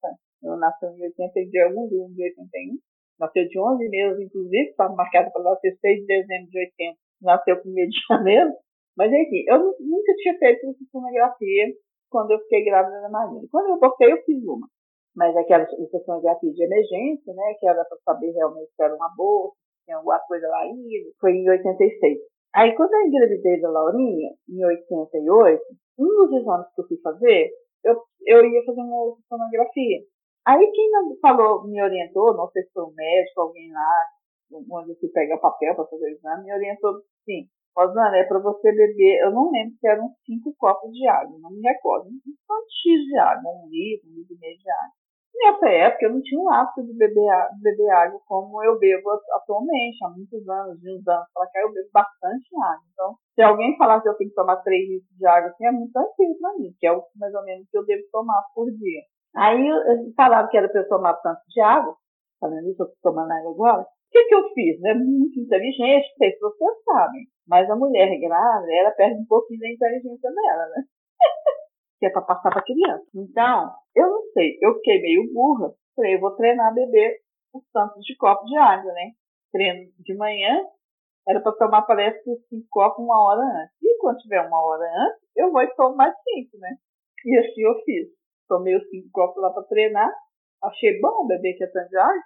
[0.42, 2.78] eu nasci em 80 de algum de 81.
[3.18, 6.98] Nasceu de 11 meses, inclusive, estava marcada para nascer 6 de dezembro de 80.
[7.20, 8.50] Nasceu 1 de janeiro.
[8.96, 11.74] Mas enfim, eu nunca tinha feito ultrassonografia
[12.10, 13.46] quando eu fiquei grávida da Marina.
[13.50, 14.66] Quando eu botei, eu fiz uma
[15.14, 19.56] mas aquela ultrassonografia de emergência, né, que era para saber realmente se era uma bolsa,
[19.56, 22.18] se tinha alguma coisa lá ainda, foi em 86.
[22.54, 25.62] Aí, quando eu engravidei da Laurinha, em 88,
[25.98, 27.50] um dos exames que eu fui fazer,
[27.84, 29.98] eu, eu ia fazer uma ultrassonografia.
[30.46, 34.04] Aí, quem falou, me orientou, não sei se foi um médico, alguém lá,
[34.72, 37.46] onde fui pegar o papel para fazer o exame, me orientou, sim,
[37.76, 41.50] Rosana, é para você beber, eu não lembro se eram cinco copos de água, não
[41.50, 45.00] me recordo, um X de água, um litro, um litro e meio de água.
[45.32, 47.30] Nessa época eu não tinha o hábito de beber,
[47.62, 51.72] beber água como eu bebo atualmente, há muitos anos, de uns anos para cá eu
[51.72, 52.84] bebo bastante água.
[52.92, 55.72] Então, se alguém falar que eu tenho que tomar 3 litros de água, assim, é
[55.72, 58.70] muito tranquilo para mim, que é o mais ou menos que eu devo tomar por
[58.70, 59.02] dia.
[59.34, 59.70] Aí
[60.16, 61.96] falaram que era para eu tomar tanto de água,
[62.40, 63.82] falando isso, eu estou tomando água agora.
[63.82, 64.82] O que, que eu fiz?
[64.84, 69.26] É muito inteligente, não sei se vocês sabem, mas a mulher grávida, ela perde um
[69.26, 70.84] pouquinho da inteligência dela, né?
[71.98, 73.04] que é para passar para criança.
[73.12, 75.74] Então, eu não sei, eu fiquei meio burra.
[75.96, 77.18] Falei, eu vou treinar a beber
[77.52, 79.10] os tantos de copo de água, né?
[79.50, 80.64] Treino de manhã,
[81.28, 83.74] era para tomar, parece que cinco copos uma hora antes.
[83.82, 86.70] E quando tiver uma hora antes, eu vou e tomo mais cinco, né?
[87.26, 88.08] E assim eu fiz.
[88.48, 90.08] Tomei os cinco copos lá para treinar.
[90.62, 92.22] Achei bom beber que é tanto de água.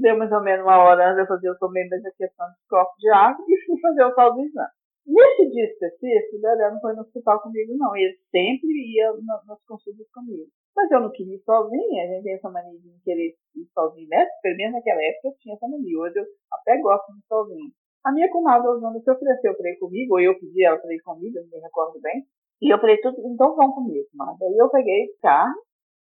[0.00, 2.96] Deu mais ou menos uma hora antes eu fazer, eu tomei mais aqui tantos copos
[2.98, 4.70] de água e fui fazer o tal do exame.
[5.04, 7.94] Nesse dia específico, o Dedé não foi no hospital comigo, não.
[7.96, 9.12] Ele sempre ia
[9.46, 10.46] nas consultas comigo.
[10.76, 12.04] Mas eu não queria ir sozinha.
[12.04, 14.26] A gente tem essa mania de querer ir sozinha, né?
[14.42, 15.98] Pelo menos naquela época eu tinha essa mania.
[15.98, 17.70] Hoje eu até gosto de ir sozinha.
[18.04, 21.00] A minha comadre Osana se ofereceu para ir comigo, ou eu pedi ela para ir
[21.00, 22.24] comigo, não me recordo bem.
[22.60, 24.44] E eu falei, tudo, então vão comigo, comadre.
[24.46, 25.54] Aí eu peguei o carro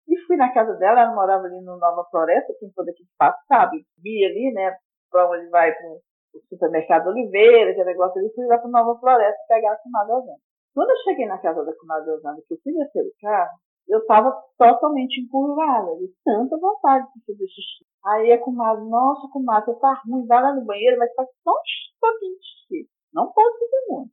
[0.08, 1.00] e fui na casa dela.
[1.00, 3.84] Ela morava ali no Nova Floresta, quem for daqui de Passo sabe.
[4.02, 4.76] Via ali, né?
[5.10, 6.00] Para onde vai pro
[6.48, 10.38] supermercado Oliveira, aquele negócio ali, fui lá para Nova Floresta pegar a comadre Osana.
[10.74, 14.00] Quando eu cheguei na casa da comadre Osana, que eu fui descer o carro, eu
[14.00, 17.86] estava totalmente encurvada, de tanta vontade de fazer xixi.
[18.04, 21.50] Aí a comadre, nossa, comadre, você tá ruim, vai lá no banheiro, mas faz só
[21.50, 22.90] um pouquinho de xixi.
[23.12, 24.10] Não pode fazer muito.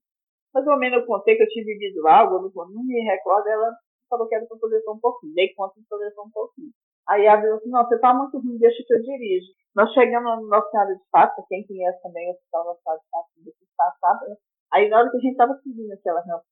[0.53, 3.71] Mais ou menos eu contei que eu tinha bebido água, não, não me recordo, ela
[4.15, 5.33] falou que era para poder só um pouquinho.
[5.35, 6.71] Dei conta de poder só um pouquinho.
[7.07, 9.47] Aí ela falou assim, não, você tá muito ruim, deixa que eu dirijo.
[9.75, 13.09] Nós chegamos no Nossa Senhora de Fátima, quem conhece também o Hospital Nossa Senhora de
[13.11, 14.37] Fátima, desse passado?
[14.73, 16.45] Aí na hora que a gente estava subindo aquela rampa,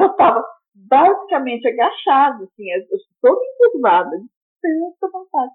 [0.00, 4.28] eu estava basicamente agachado, assim, eu estou encurvada, de
[4.60, 5.52] tanta vontade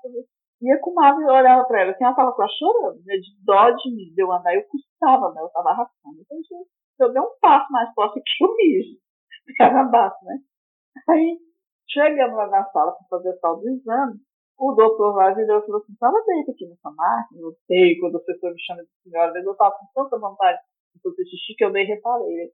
[0.61, 3.95] E a comadre olhava para ela, assim, ela estava quase chorando, né, de dó de
[3.95, 6.21] mim, de eu andar, eu custava, né, eu estava arrastando.
[6.21, 8.97] Então, se eu der um passo mais próximo que eu mijo,
[9.47, 10.37] ficava abaixo, né.
[11.07, 11.39] Aí,
[11.87, 14.19] chegando lá na sala para fazer o tal do exame,
[14.57, 18.17] o doutor lá virou e falou assim, fala deita aqui nessa máquina, eu sei, quando
[18.17, 20.59] a pessoa me chama de senhora, eu estava com tanta vontade
[20.93, 22.51] de fazer xixi que eu nem reparei.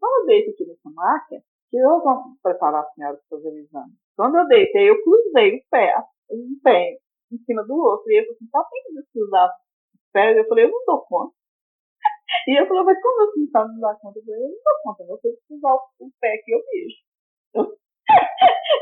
[0.00, 3.92] Fala deita aqui nessa máquina, que eu vou preparar a senhora para fazer o exame.
[4.16, 5.94] Quando eu deitei, eu cruzei o pé,
[6.30, 6.98] um pé
[7.32, 8.10] em cima do outro.
[8.10, 9.50] E ele falou assim, tá que cruzar
[9.94, 10.36] os pés?
[10.36, 11.34] Eu falei, eu não dou conta.
[12.48, 14.18] E eu falei, mas como assim tá não dá conta?
[14.18, 16.96] Eu falei, eu não dou conta, você precisa cruzar o pé que eu vejo.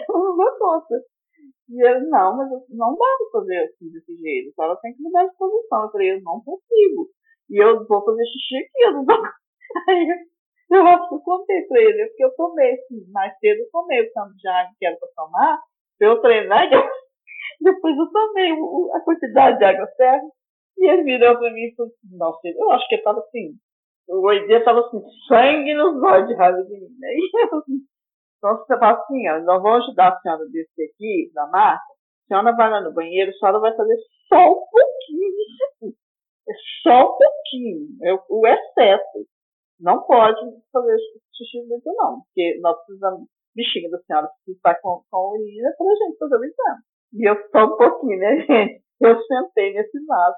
[0.09, 0.95] Não dou conta.
[1.71, 4.53] E ele, não, mas não dá pra fazer assim desse jeito.
[4.61, 5.85] Ela tem que mudar de posição.
[5.85, 7.09] Eu falei, eu não consigo.
[7.51, 9.17] E eu vou fazer xixi aqui, eu não dou.
[9.89, 10.07] Aí
[10.71, 14.03] eu acho que eu contei pra ele, porque eu tomei, assim, mais cedo eu tomei
[14.03, 15.59] o tanto de água que era pra tomar,
[15.99, 16.71] pra eu treinar,
[17.61, 18.53] depois eu tomei
[18.95, 20.27] a quantidade de água certa,
[20.79, 23.55] e ele virou pra mim e falou assim, nossa, eu acho que ele tava assim,
[24.09, 26.89] o Oidê tava assim, sangue nos olhos de raiva de mim?
[27.03, 27.63] E eu
[28.41, 32.27] então você fala assim, ó, nós vamos ajudar a senhora desse aqui, da marca, a
[32.27, 33.97] senhora vai lá no banheiro, a senhora vai fazer
[34.29, 35.45] só um pouquinho de
[35.85, 35.97] xixi.
[36.49, 39.29] É só um pouquinho, é o, excesso
[39.79, 40.41] não pode
[40.73, 40.97] fazer
[41.37, 45.87] xixi muito não, porque nós precisamos, bexiga da senhora precisa estar com, com urina para
[45.87, 46.81] a gente fazer o exame.
[47.13, 48.83] E eu só um pouquinho, né, gente?
[49.01, 50.37] Eu sentei nesse vaso.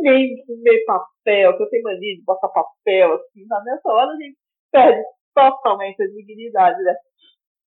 [0.00, 4.16] Nem meio papel, que eu tenho mania de botar papel, assim, na nessa hora a
[4.16, 4.38] gente
[4.70, 5.02] perde
[5.34, 6.94] totalmente a dignidade, né?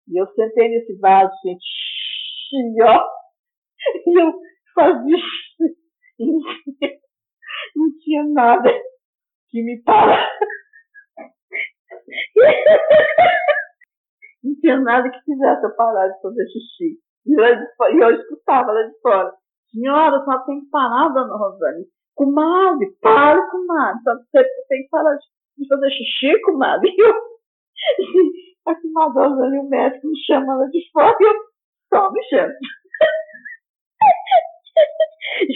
[0.08, 1.64] E eu sentei nesse vaso, gente,
[2.52, 3.04] e ó,
[4.06, 4.34] e eu
[4.74, 5.16] fazia
[6.18, 6.26] e
[7.76, 8.70] não tinha nada
[9.48, 10.44] que me parasse
[14.42, 16.98] não tinha nada que fizesse eu parar de fazer xixi.
[17.26, 19.32] E eu, e eu escutava lá de fora.
[19.70, 21.86] Senhora, só tem que parar, dona Rosane.
[22.14, 24.02] Comadre, para, comadre.
[24.04, 25.24] Você tem que parar de
[25.68, 26.90] fazer xixi, comadre.
[26.90, 27.14] E eu,
[28.66, 31.34] a comadre Rosane, o médico me chama lá de fora e eu
[31.92, 32.54] só me chamo.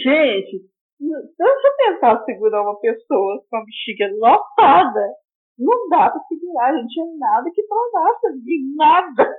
[0.03, 0.59] Gente,
[0.99, 5.15] se eu tentar segurar uma pessoa com a bexiga lotada,
[5.57, 9.35] não dá para segurar, gente tinha nada que provasse de nada.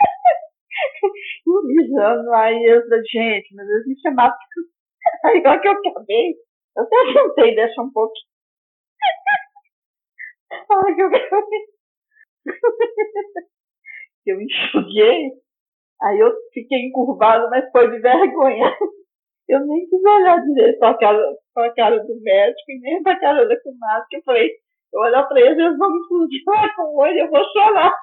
[1.64, 4.36] Mijando aí, eu falei, gente, mas eles me chamavam.
[5.24, 6.34] Aí, igual que eu acabei,
[6.76, 8.28] eu até tentei deixar um pouquinho.
[10.70, 11.77] Olha que eu acabei.
[14.26, 15.30] eu enxuguei,
[16.02, 18.70] aí eu fiquei encurvado, mas foi de vergonha.
[19.48, 23.14] Eu nem quis olhar direito para a cara, a cara do médico e nem para
[23.14, 24.50] a cara da comadre, que eu falei,
[24.92, 27.94] eu olhar para eles, eles vão me explodir com o olho eu vou chorar.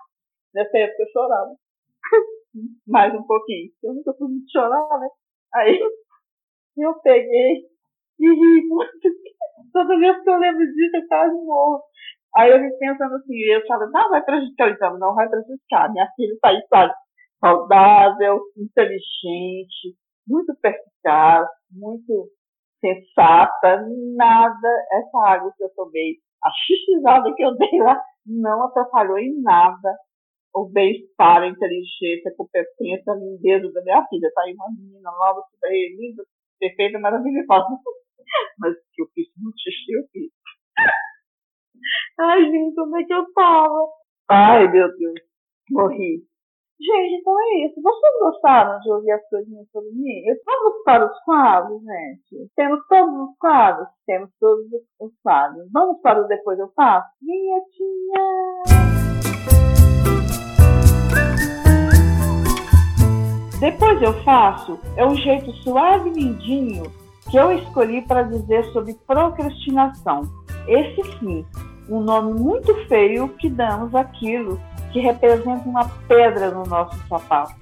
[0.55, 1.55] Nessa época eu chorava.
[2.87, 3.69] Mais um pouquinho.
[3.83, 5.07] Eu nunca fui muito chorar, né?
[5.53, 5.79] Aí
[6.77, 7.65] eu peguei
[8.19, 9.09] e ri muito.
[9.71, 11.83] Toda vez que eu lembro disso, eu quase morro.
[12.37, 15.91] Aí eu fico pensando assim, eu falo, não vai prejudicar o exame, não vai prejudicar.
[15.91, 16.93] Minha filha está aí, sabe,
[17.39, 19.95] saudável, inteligente,
[20.27, 22.29] muito perspicaz, muito
[22.81, 29.17] sensata, nada, essa água que eu tomei a xixizada que eu dei lá não atrapalhou
[29.17, 29.97] em nada
[30.53, 34.31] o bem-estar, a inteligência, a competência, a lindeza da minha filha.
[34.33, 36.23] Tá aí uma menina nova, super linda,
[36.59, 37.65] perfeita, maravilhosa.
[38.59, 40.31] Mas que eu fiz muito xixi, eu fiz.
[42.19, 43.87] Ai, gente, como é que eu tava?
[44.29, 45.19] Ai, meu Deus,
[45.71, 46.23] morri.
[46.77, 47.81] Gente, então é isso.
[47.81, 50.23] Vocês gostaram de ouvir as coisinhas sobre mim?
[50.45, 52.51] Vamos para os quadros, gente.
[52.53, 53.87] Temos todos os quadros?
[54.05, 54.65] Temos todos
[54.99, 55.69] os quadros.
[55.71, 57.07] Vamos para o Depois Eu Faço?
[57.21, 58.65] Vinhetinha!
[63.61, 66.83] Depois Eu Faço é um jeito suave e lindinho
[67.31, 70.44] que eu escolhi para dizer sobre procrastinação.
[70.67, 71.45] Esse sim,
[71.87, 74.59] um nome muito feio que damos àquilo
[74.91, 77.53] que representa uma pedra no nosso sapato.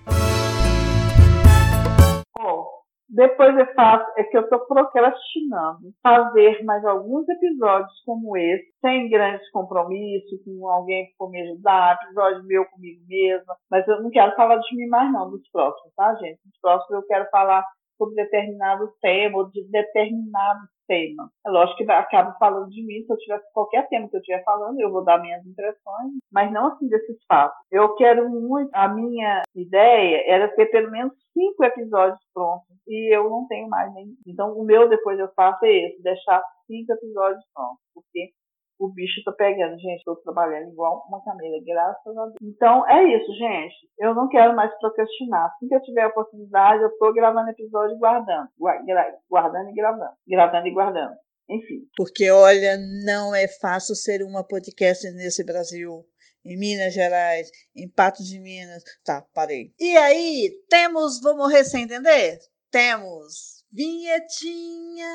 [2.33, 2.65] Bom,
[3.09, 9.09] depois eu faço, é que eu estou procrastinando fazer mais alguns episódios como esse, sem
[9.09, 14.09] grandes compromissos, com alguém que for me ajudar, episódio meu comigo mesma, mas eu não
[14.11, 16.39] quero falar de mim mais não, dos próximos, tá, gente?
[16.45, 17.65] Dos próximos eu quero falar
[17.97, 21.29] sobre determinado tema ou de determinado tema.
[21.45, 24.43] É lógico que acaba falando de mim, se eu tiver qualquer tema que eu estiver
[24.43, 27.57] falando, eu vou dar minhas impressões, mas não assim desses fatos.
[27.71, 33.29] Eu quero muito, a minha ideia era ter pelo menos cinco episódios prontos, e eu
[33.29, 34.15] não tenho mais nem.
[34.27, 38.31] Então, o meu depois eu faço é esse, deixar cinco episódios prontos, porque
[38.80, 40.03] o bicho tá pegando, gente.
[40.03, 42.36] Tô trabalhando igual uma camela, graças a Deus.
[42.41, 43.76] Então é isso, gente.
[43.99, 45.45] Eu não quero mais procrastinar.
[45.45, 48.49] Assim que eu tiver a oportunidade, eu tô gravando episódio e guardando.
[48.57, 50.11] Guardando e gravando.
[50.28, 51.13] Gravando e guardando.
[51.49, 51.82] Enfim.
[51.97, 56.05] Porque, olha, não é fácil ser uma podcast nesse Brasil
[56.45, 58.84] em Minas Gerais, em Patos de Minas.
[59.05, 59.74] Tá, parei.
[59.80, 62.39] E aí, temos Vou Morrer Sem Entender?
[62.71, 65.07] Temos Vinhetinha.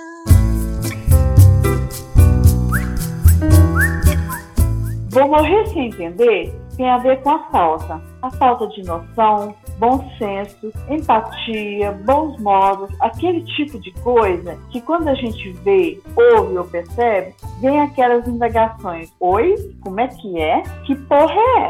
[5.19, 8.01] Vou morrer sem entender tem a ver com a falta.
[8.23, 15.09] A falta de noção, bom senso, empatia, bons modos, aquele tipo de coisa que quando
[15.09, 19.11] a gente vê, ouve ou percebe, vem aquelas indagações.
[19.19, 19.57] Oi?
[19.83, 20.63] Como é que é?
[20.87, 21.69] Que porra é?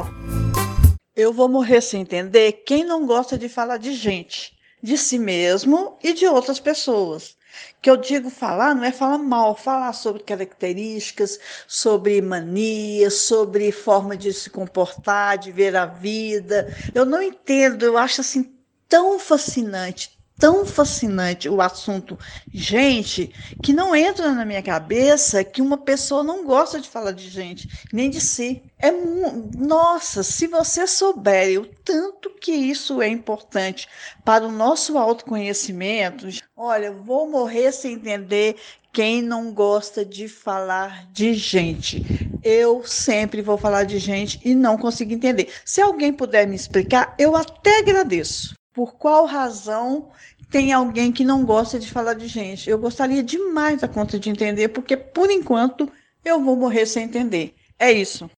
[1.17, 5.97] Eu vou morrer sem entender quem não gosta de falar de gente, de si mesmo
[6.05, 7.38] e de outras pessoas
[7.81, 14.17] que eu digo falar não é falar mal, falar sobre características, sobre manias, sobre forma
[14.17, 16.75] de se comportar, de ver a vida.
[16.95, 18.55] Eu não entendo, eu acho assim
[18.89, 22.19] tão fascinante, tão fascinante o assunto,
[22.53, 27.29] gente, que não entra na minha cabeça que uma pessoa não gosta de falar de
[27.29, 28.63] gente, nem de si.
[28.79, 33.89] É nossa, se você souber o tanto que isso é importante
[34.25, 38.57] para o nosso autoconhecimento, olha, vou morrer sem entender
[38.93, 42.05] quem não gosta de falar de gente.
[42.43, 45.53] Eu sempre vou falar de gente e não consigo entender.
[45.65, 50.11] Se alguém puder me explicar, eu até agradeço por qual razão
[50.53, 52.71] tem alguém que não gosta de falar de gente.
[52.71, 55.91] Eu gostaria demais da conta de entender, porque por enquanto
[56.25, 57.57] eu vou morrer sem entender.
[57.77, 58.31] É isso.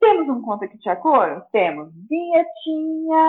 [0.00, 1.40] Temos um conta que te acolhe?
[1.52, 1.92] Temos.
[2.10, 3.24] Vinhetinha.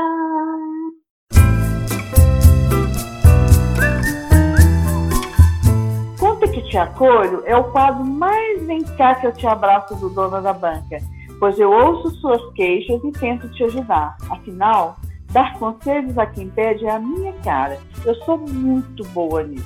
[6.20, 10.10] Conta que te acolho é o quadro mais vem cá que eu te abraço do
[10.10, 10.98] dono da banca,
[11.40, 14.18] pois eu ouço suas queixas e tento te ajudar.
[14.32, 14.98] Afinal,
[15.38, 17.78] Dar conselhos a quem pede é a minha cara.
[18.04, 19.64] Eu sou muito boa nisso.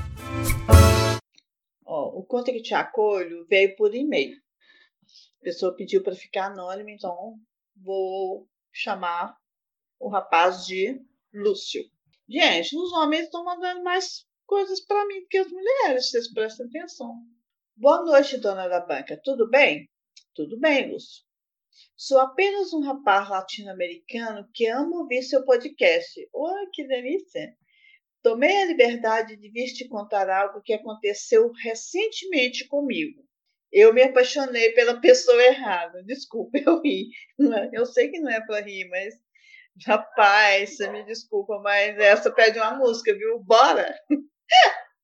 [1.86, 4.36] O Conta que te acolho veio por e-mail.
[5.40, 7.36] A pessoa pediu para ficar anônimo, então
[7.78, 9.34] vou chamar
[9.98, 11.02] o rapaz de
[11.34, 11.86] Lúcio.
[12.28, 16.66] Gente, os homens estão mandando mais coisas para mim do que as mulheres, vocês prestem
[16.66, 17.16] atenção.
[17.78, 19.18] Boa noite, dona da banca.
[19.24, 19.90] Tudo bem?
[20.36, 21.24] Tudo bem, Lúcio.
[21.96, 26.30] Sou apenas um rapaz latino-americano que ama ouvir seu podcast.
[26.34, 27.54] Oh, que delícia!
[28.24, 33.24] Tomei a liberdade de vir te contar algo que aconteceu recentemente comigo.
[33.72, 36.04] Eu me apaixonei pela pessoa errada.
[36.04, 37.10] Desculpa, eu ri.
[37.40, 39.16] É, eu sei que não é para rir, mas
[39.86, 43.40] rapaz, você me desculpa, mas essa pede uma música, viu?
[43.40, 43.96] Bora!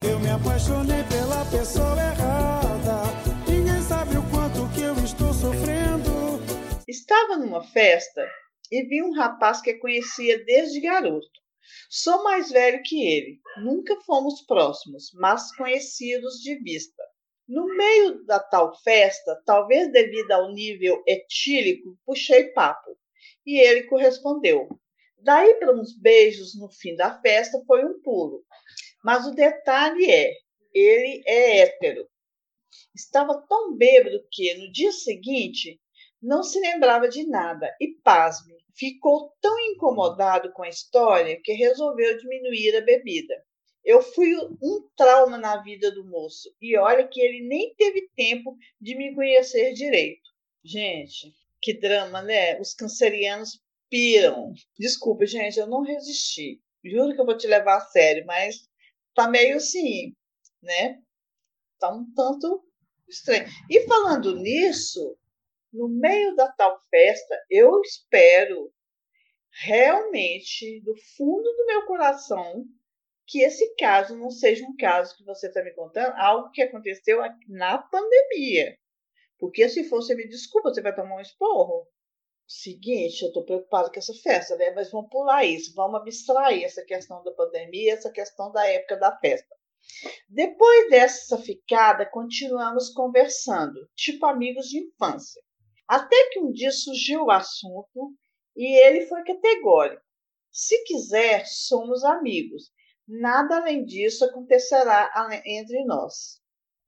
[0.04, 2.07] Eu me apaixonei pela pessoa
[6.88, 8.26] Estava numa festa
[8.72, 11.28] e vi um rapaz que conhecia desde garoto.
[11.90, 13.42] Sou mais velho que ele.
[13.58, 17.04] Nunca fomos próximos, mas conhecidos de vista.
[17.46, 22.98] No meio da tal festa, talvez devido ao nível etílico, puxei papo
[23.46, 24.70] e ele correspondeu.
[25.18, 28.46] Daí para uns beijos no fim da festa foi um pulo.
[29.04, 30.32] Mas o detalhe é,
[30.74, 32.08] ele é hétero.
[32.96, 35.82] Estava tão bêbado que no dia seguinte
[36.22, 42.18] não se lembrava de nada e, pasme, ficou tão incomodado com a história que resolveu
[42.18, 43.44] diminuir a bebida.
[43.84, 48.58] Eu fui um trauma na vida do moço e olha que ele nem teve tempo
[48.82, 50.30] de me conhecer direito.
[50.64, 52.60] Gente, que drama, né?
[52.60, 54.54] Os cancerianos piram.
[54.78, 56.62] Desculpa, gente, eu não resisti.
[56.84, 58.68] Juro que eu vou te levar a sério, mas
[59.16, 60.14] tá meio assim,
[60.62, 61.00] né?
[61.80, 62.64] Tá um tanto
[63.08, 63.48] estranho.
[63.70, 65.18] E falando nisso,
[65.78, 68.72] no meio da tal festa, eu espero
[69.64, 72.64] realmente, do fundo do meu coração,
[73.26, 77.20] que esse caso não seja um caso que você está me contando, algo que aconteceu
[77.48, 78.78] na pandemia.
[79.40, 81.88] Porque se for, você me desculpa, você vai tomar um esporro.
[82.48, 84.72] Seguinte, eu estou preocupada com essa festa, né?
[84.72, 89.18] Mas vamos pular isso, vamos abstrair essa questão da pandemia, essa questão da época da
[89.18, 89.54] festa.
[90.30, 95.42] Depois dessa ficada, continuamos conversando, tipo amigos de infância.
[95.88, 98.14] Até que um dia surgiu o assunto
[98.56, 100.04] e ele foi categórico.
[100.52, 102.72] Se quiser, somos amigos.
[103.08, 105.10] Nada além disso acontecerá
[105.46, 106.42] entre nós.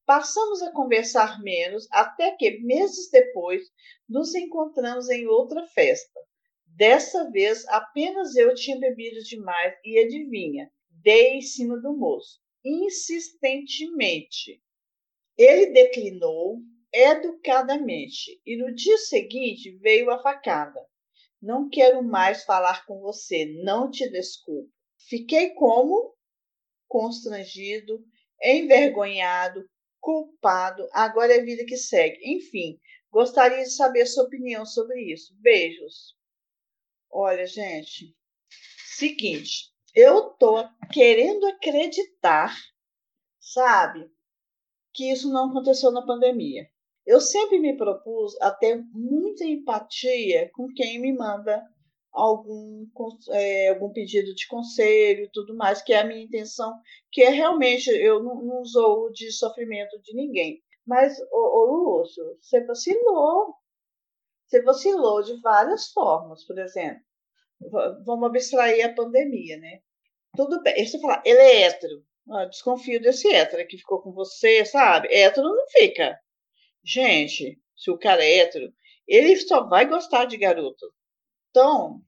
[0.05, 3.61] Passamos a conversar menos até que, meses depois,
[4.07, 6.19] nos encontramos em outra festa.
[6.65, 14.61] Dessa vez, apenas eu tinha bebido demais e adivinha, dei em cima do moço, insistentemente.
[15.37, 16.57] Ele declinou,
[16.93, 20.79] educadamente e no dia seguinte veio a facada.
[21.41, 24.71] Não quero mais falar com você, não te desculpo.
[25.07, 26.15] Fiquei como?
[26.87, 28.03] Constrangido,
[28.41, 29.69] envergonhado,
[29.99, 30.87] culpado.
[30.91, 32.19] Agora é a vida que segue.
[32.23, 32.79] Enfim,
[33.11, 35.33] gostaria de saber a sua opinião sobre isso.
[35.39, 36.17] Beijos.
[37.11, 38.15] Olha, gente,
[38.85, 42.55] seguinte, eu tô querendo acreditar,
[43.39, 44.11] sabe,
[44.93, 46.69] que isso não aconteceu na pandemia.
[47.09, 51.59] Eu sempre me propus a ter muita empatia com quem me manda
[52.11, 52.85] algum,
[53.31, 56.71] é, algum pedido de conselho e tudo mais, que é a minha intenção,
[57.11, 60.61] que é realmente, eu não, não usou de sofrimento de ninguém.
[60.85, 61.65] Mas, ô, ô
[61.97, 63.55] Lúcio, você vacilou.
[64.45, 67.01] Você vacilou de várias formas, por exemplo.
[68.05, 69.79] Vamos abstrair a pandemia, né?
[70.37, 70.85] Tudo bem.
[70.85, 72.03] Você fala, ele é hétero.
[72.29, 75.07] Ah, desconfio desse hétero que ficou com você, sabe?
[75.11, 76.15] Hétero não fica.
[76.83, 78.73] Gente, se o cara é hétero,
[79.07, 80.93] ele só vai gostar de garoto.
[81.49, 82.01] Então,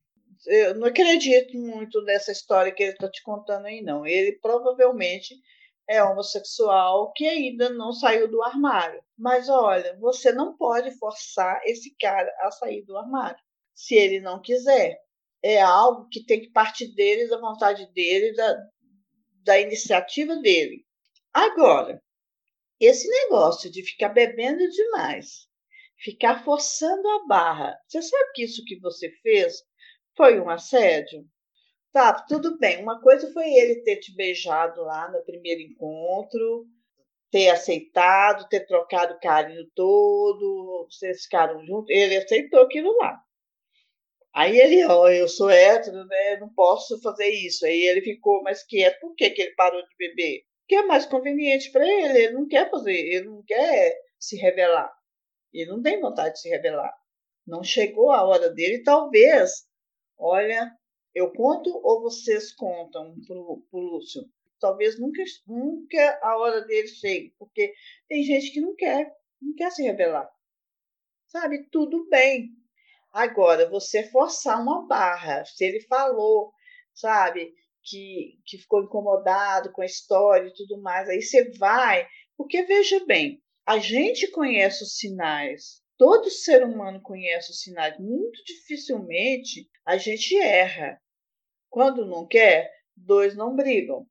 [0.47, 4.05] eu não acredito muito nessa história que ele está te contando aí, não.
[4.05, 5.36] Ele provavelmente
[5.88, 9.03] é homossexual que ainda não saiu do armário.
[9.17, 13.39] Mas olha, você não pode forçar esse cara a sair do armário
[13.74, 14.99] se ele não quiser.
[15.43, 18.67] É algo que tem que partir dele, da vontade dele, da,
[19.43, 20.86] da iniciativa dele.
[21.34, 22.01] Agora,
[22.86, 25.47] esse negócio de ficar bebendo demais,
[25.99, 29.63] ficar forçando a barra, você sabe que isso que você fez
[30.17, 31.25] foi um assédio?
[31.93, 32.82] Tá, tudo bem.
[32.82, 36.65] Uma coisa foi ele ter te beijado lá no primeiro encontro,
[37.29, 41.89] ter aceitado, ter trocado o carinho todo, vocês ficaram juntos.
[41.89, 43.21] Ele aceitou aquilo lá.
[44.34, 46.38] Aí ele, ó, eu sou hétero, né?
[46.39, 47.65] Não posso fazer isso.
[47.65, 48.99] Aí ele ficou mais quieto.
[49.01, 50.43] Por que, que ele parou de beber?
[50.68, 52.18] Que é mais conveniente para ele.
[52.18, 54.91] Ele não quer fazer, ele não quer se revelar.
[55.53, 56.93] Ele não tem vontade de se revelar.
[57.45, 58.84] Não chegou a hora dele.
[58.84, 59.68] Talvez,
[60.18, 60.72] olha,
[61.14, 64.24] eu conto ou vocês contam para o Lúcio?
[64.59, 67.74] Talvez nunca, nunca a hora dele chegue, porque
[68.07, 70.30] tem gente que não quer, não quer se revelar.
[71.28, 71.68] Sabe?
[71.72, 72.49] Tudo bem.
[73.12, 76.53] Agora, você forçar uma barra, se ele falou,
[76.93, 77.53] sabe?
[77.84, 81.09] Que, que ficou incomodado com a história e tudo mais.
[81.09, 82.07] Aí você vai,
[82.38, 88.43] porque veja bem, a gente conhece os sinais, todo ser humano conhece os sinais, muito
[88.43, 90.99] dificilmente a gente erra.
[91.69, 94.05] Quando não quer, dois não brigam.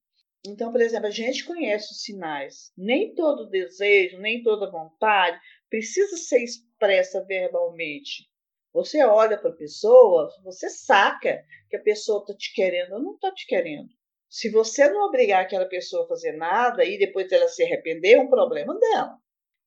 [0.46, 2.72] Então, por exemplo, a gente conhece os sinais.
[2.76, 8.28] Nem todo desejo, nem toda vontade precisa ser expressa verbalmente.
[8.72, 13.14] Você olha para a pessoa, você saca que a pessoa está te querendo ou não
[13.14, 13.88] está te querendo.
[14.28, 18.20] Se você não obrigar aquela pessoa a fazer nada e depois ela se arrepender, é
[18.20, 19.16] um problema dela.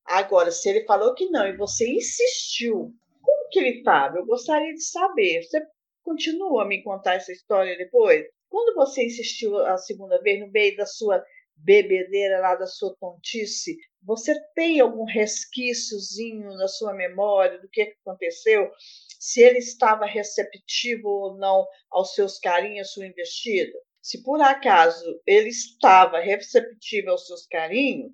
[0.05, 4.17] Agora, se ele falou que não e você insistiu, como que ele estava?
[4.17, 5.43] Eu gostaria de saber.
[5.43, 5.61] Você
[6.01, 8.25] continua a me contar essa história depois?
[8.49, 11.21] Quando você insistiu a segunda vez no meio da sua
[11.57, 13.75] bebedeira lá, da sua tontice,
[14.05, 18.71] você tem algum resquíciozinho na sua memória do que aconteceu?
[19.19, 23.77] Se ele estava receptivo ou não aos seus carinhos, sua investida?
[24.01, 28.11] Se por acaso ele estava receptivo aos seus carinhos,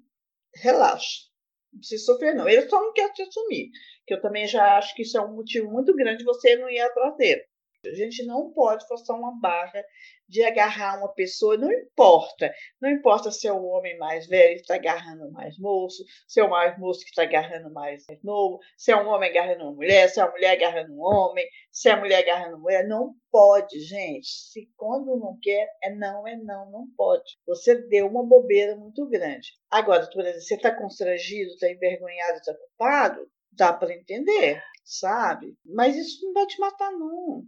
[0.56, 1.28] relaxa.
[1.74, 2.48] Não precisa sofrer, não.
[2.48, 3.70] Ele só não quer te assumir.
[4.06, 6.80] Que eu também já acho que isso é um motivo muito grande você não ir
[6.80, 7.44] atrás dele.
[7.86, 9.82] A gente não pode forçar uma barra
[10.28, 12.54] de agarrar uma pessoa, não importa.
[12.82, 16.44] Não importa se é o homem mais velho que está agarrando mais moço, se é
[16.44, 20.10] o mais moço que está agarrando mais novo, se é um homem agarrando uma mulher,
[20.10, 22.86] se é uma mulher agarrando um homem, se é a mulher agarrando uma mulher.
[22.86, 24.28] Não pode, gente.
[24.28, 27.38] Se quando não quer, é não, é não, não pode.
[27.48, 29.54] Você deu uma bobeira muito grande.
[29.72, 35.56] Agora, por exemplo, você está constrangido, está envergonhado, está culpado, dá para entender, sabe?
[35.66, 37.46] Mas isso não vai te matar, não.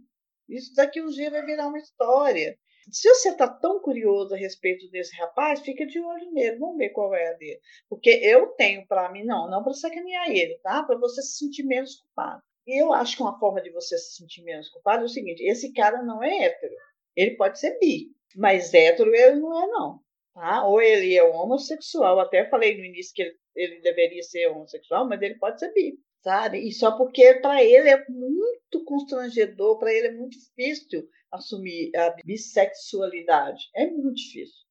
[0.52, 2.56] Isso daqui um dia vai virar uma história.
[2.90, 6.90] Se você está tão curioso a respeito desse rapaz, fica de olho nele, vamos ver
[6.90, 7.60] qual é a dele.
[7.88, 10.82] Porque eu tenho para mim, não, não para sacanear ele, tá?
[10.82, 12.42] Para você se sentir menos culpado.
[12.66, 15.42] E eu acho que uma forma de você se sentir menos culpado é o seguinte:
[15.42, 16.74] esse cara não é hétero.
[17.16, 20.00] Ele pode ser bi, mas hétero ele não é, não.
[20.34, 20.66] Tá?
[20.66, 22.18] Ou ele é homossexual.
[22.20, 25.98] Até falei no início que ele, ele deveria ser homossexual, mas ele pode ser bi
[26.22, 26.58] sabe?
[26.58, 32.10] E só porque para ele é muito constrangedor, para ele é muito difícil assumir a
[32.24, 33.70] bissexualidade.
[33.74, 34.62] É muito difícil.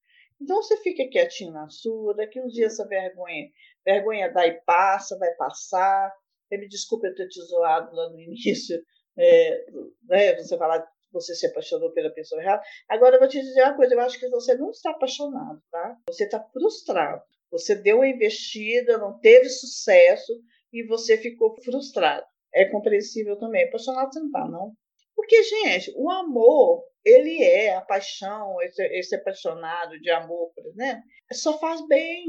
[0.41, 3.49] Então você fica quietinho na sua, daqui uns dias essa vergonha,
[3.85, 6.11] vergonha dá e passa, vai passar.
[6.49, 8.81] Me desculpe eu ter te zoado lá no início,
[9.17, 9.65] é,
[10.03, 12.63] né, você falar você se apaixonou pela pessoa errada.
[12.87, 15.97] Agora eu vou te dizer uma coisa, eu acho que você não está apaixonado, tá?
[16.07, 17.21] Você está frustrado.
[17.51, 20.33] Você deu uma investida, não teve sucesso,
[20.71, 22.25] e você ficou frustrado.
[22.53, 23.65] É compreensível também.
[23.65, 24.73] Apaixonado você não tá, não?
[25.15, 31.03] Porque, gente, o amor, ele é a paixão, esse, esse apaixonado de amor, por exemplo,
[31.31, 32.25] só faz bem.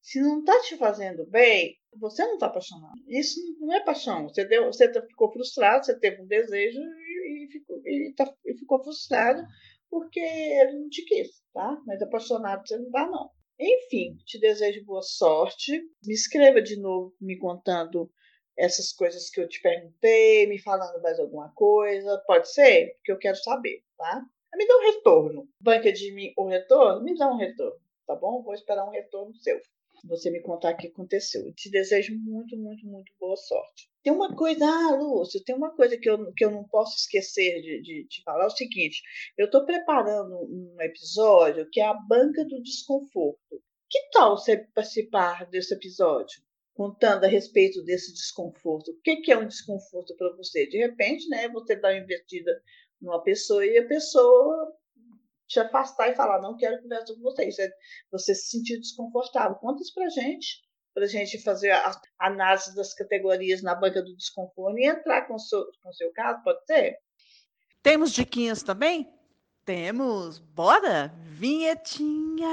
[0.00, 2.98] Se não está te fazendo bem, você não está apaixonado.
[3.08, 4.28] Isso não é paixão.
[4.28, 8.54] Você, deu, você ficou frustrado, você teve um desejo e, e, ficou, e, tá, e
[8.56, 9.42] ficou frustrado
[9.90, 11.76] porque ele não te quis, tá?
[11.84, 13.30] Mas apaixonado você não dá, não.
[13.60, 15.82] Enfim, te desejo boa sorte.
[16.02, 18.10] Me escreva de novo me contando
[18.56, 22.22] essas coisas que eu te perguntei, me falando mais alguma coisa.
[22.26, 22.94] Pode ser?
[22.94, 24.24] Porque eu quero saber, tá?
[24.54, 25.48] Me dá um retorno.
[25.60, 27.04] Banca de mim o retorno?
[27.04, 28.42] Me dá um retorno, tá bom?
[28.42, 29.60] Vou esperar um retorno seu
[30.06, 31.46] você me contar o que aconteceu.
[31.46, 33.90] Eu te desejo muito, muito, muito boa sorte.
[34.02, 37.60] Tem uma coisa, ah, Lúcio, tem uma coisa que eu, que eu não posso esquecer
[37.60, 39.02] de, de te falar: é o seguinte,
[39.36, 43.62] eu estou preparando um episódio que é a banca do desconforto.
[43.88, 46.40] Que tal você participar desse episódio?
[46.72, 48.92] Contando a respeito desse desconforto.
[48.92, 50.66] O que, é um desconforto para você?
[50.66, 52.62] De repente, né, você dá uma investida
[53.00, 54.72] numa pessoa e a pessoa
[55.50, 57.48] te afastar e falar, não quero conversa com você.
[57.48, 57.68] Isso é
[58.10, 59.56] você se sentir desconfortável.
[59.56, 60.62] Conta isso pra gente,
[60.94, 65.38] pra gente fazer a análise das categorias na banca do desconforto e entrar com o
[65.38, 66.96] seu, com o seu caso, pode ser?
[67.82, 69.12] Temos diquinhas também?
[69.64, 70.38] Temos.
[70.38, 71.12] Bora?
[71.24, 72.46] Vinhetinha!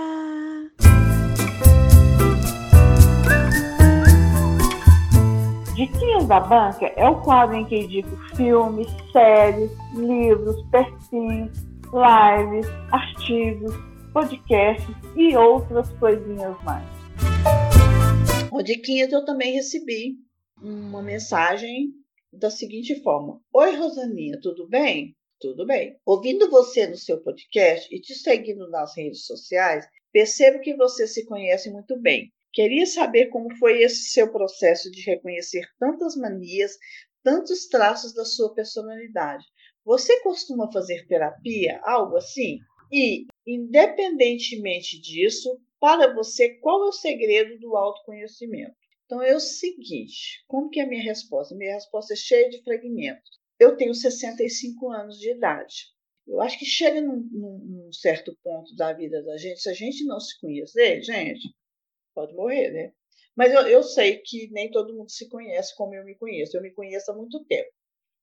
[5.76, 13.74] Diquinhas da Banca é o quadro em que indico filmes, séries, livros, perfis, lives, artigos,
[14.12, 16.86] podcasts e outras coisinhas mais.
[18.52, 20.16] O Diquinhas eu também recebi
[20.62, 21.94] uma mensagem
[22.34, 25.16] da seguinte forma: Oi, Rosaninha, tudo bem?
[25.40, 25.96] Tudo bem.
[26.06, 31.26] Ouvindo você no seu podcast e te seguindo nas redes sociais, percebo que você se
[31.26, 32.32] conhece muito bem.
[32.52, 36.76] Queria saber como foi esse seu processo de reconhecer tantas manias,
[37.24, 39.46] tantos traços da sua personalidade.
[39.88, 42.60] Você costuma fazer terapia, algo assim?
[42.92, 48.76] E, independentemente disso, para você, qual é o segredo do autoconhecimento?
[49.06, 51.56] Então é o seguinte, como que é a minha resposta?
[51.56, 53.40] Minha resposta é cheia de fragmentos.
[53.58, 55.86] Eu tenho 65 anos de idade.
[56.28, 60.04] Eu acho que chega num, num, certo ponto da vida da gente, se a gente
[60.04, 61.56] não se conhecer, gente,
[62.14, 62.92] pode morrer, né?
[63.34, 66.58] Mas eu, eu sei que nem todo mundo se conhece como eu me conheço.
[66.58, 67.70] Eu me conheço há muito tempo.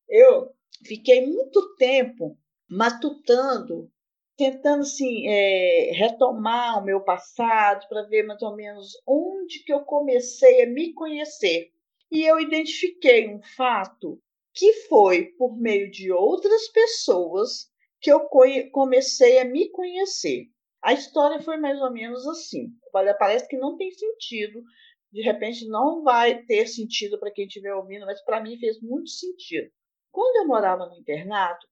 [0.09, 0.51] Eu
[0.85, 2.39] fiquei muito tempo
[2.69, 3.91] matutando,
[4.37, 9.81] tentando assim, é, retomar o meu passado para ver mais ou menos onde que eu
[9.81, 11.71] comecei a me conhecer.
[12.11, 14.21] E eu identifiquei um fato
[14.55, 18.29] que foi por meio de outras pessoas que eu
[18.71, 20.47] comecei a me conhecer.
[20.83, 22.69] A história foi mais ou menos assim.
[22.95, 24.63] Olha, parece que não tem sentido,
[25.11, 29.09] de repente não vai ter sentido para quem estiver ouvindo, mas para mim fez muito
[29.09, 29.71] sentido.
[30.15, 31.67] Quando eu morava no internato,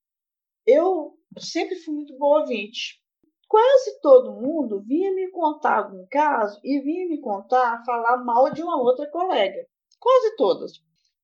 [0.66, 3.01] eu sempre fui muito boa ouvinte.
[3.49, 8.61] Quase todo mundo vinha me contar algum caso e vinha me contar, falar mal de
[8.61, 9.64] uma outra colega.
[10.01, 10.72] Quase todas.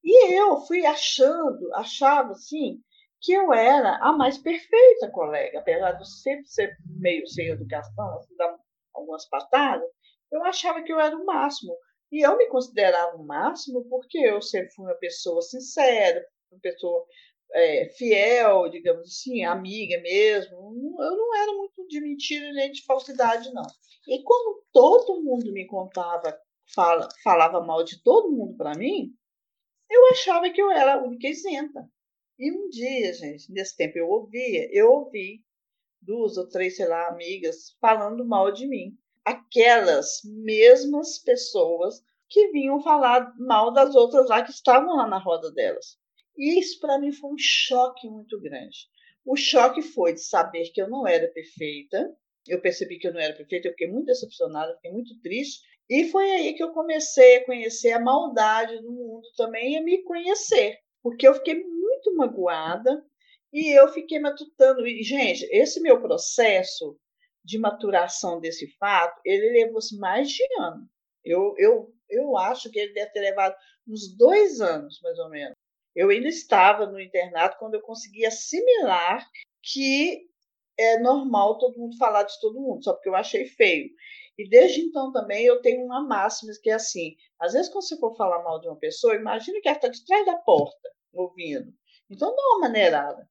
[0.05, 2.81] E eu fui achando, achava assim,
[3.21, 8.17] que eu era a mais perfeita colega, apesar de eu sempre ser meio sem educação,
[8.17, 8.57] assim, dar
[8.95, 9.91] algumas patadas,
[10.31, 11.77] eu achava que eu era o máximo.
[12.13, 17.07] E eu me considerava o máximo porque eu sempre fui uma pessoa sincera, uma pessoa
[17.53, 20.57] é, fiel, digamos assim, amiga mesmo.
[21.01, 23.67] Eu não era muito de mentira nem de falsidade, não.
[24.07, 26.39] E quando todo mundo me contava,
[26.75, 29.15] fala, falava mal de todo mundo para mim,
[29.91, 31.89] eu achava que eu era a única isenta.
[32.39, 35.43] E um dia, gente, nesse tempo eu ouvia, eu ouvi
[36.01, 38.97] duas ou três, sei lá, amigas falando mal de mim.
[39.25, 45.51] Aquelas mesmas pessoas que vinham falar mal das outras lá que estavam lá na roda
[45.53, 45.99] delas.
[46.39, 48.87] E isso para mim foi um choque muito grande.
[49.27, 52.17] O choque foi de saber que eu não era perfeita.
[52.47, 55.61] Eu percebi que eu não era perfeita, eu fiquei muito decepcionada, fiquei muito triste.
[55.91, 59.83] E foi aí que eu comecei a conhecer a maldade do mundo também e a
[59.83, 60.79] me conhecer.
[61.03, 63.05] Porque eu fiquei muito magoada
[63.53, 64.87] e eu fiquei matutando.
[64.87, 66.97] E, gente, esse meu processo
[67.45, 70.89] de maturação desse fato, ele levou mais de ano.
[71.25, 73.55] Eu, eu, eu acho que ele deve ter levado
[73.87, 75.58] uns dois anos, mais ou menos.
[75.99, 79.29] Eu ainda estava no internato quando eu consegui assimilar
[79.61, 80.29] que
[80.79, 83.91] é normal todo mundo falar de todo mundo, só porque eu achei feio.
[84.39, 87.99] E desde então também eu tenho uma máxima que é assim: às vezes, quando você
[87.99, 91.75] for falar mal de uma pessoa, imagine que ela está de trás da porta, ouvindo.
[92.09, 93.29] Então, dá uma maneirada.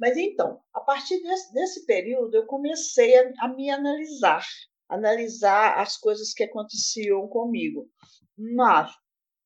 [0.00, 4.46] Mas então, a partir desse, desse período, eu comecei a, a me analisar,
[4.88, 7.86] analisar as coisas que aconteciam comigo.
[8.34, 8.90] Mas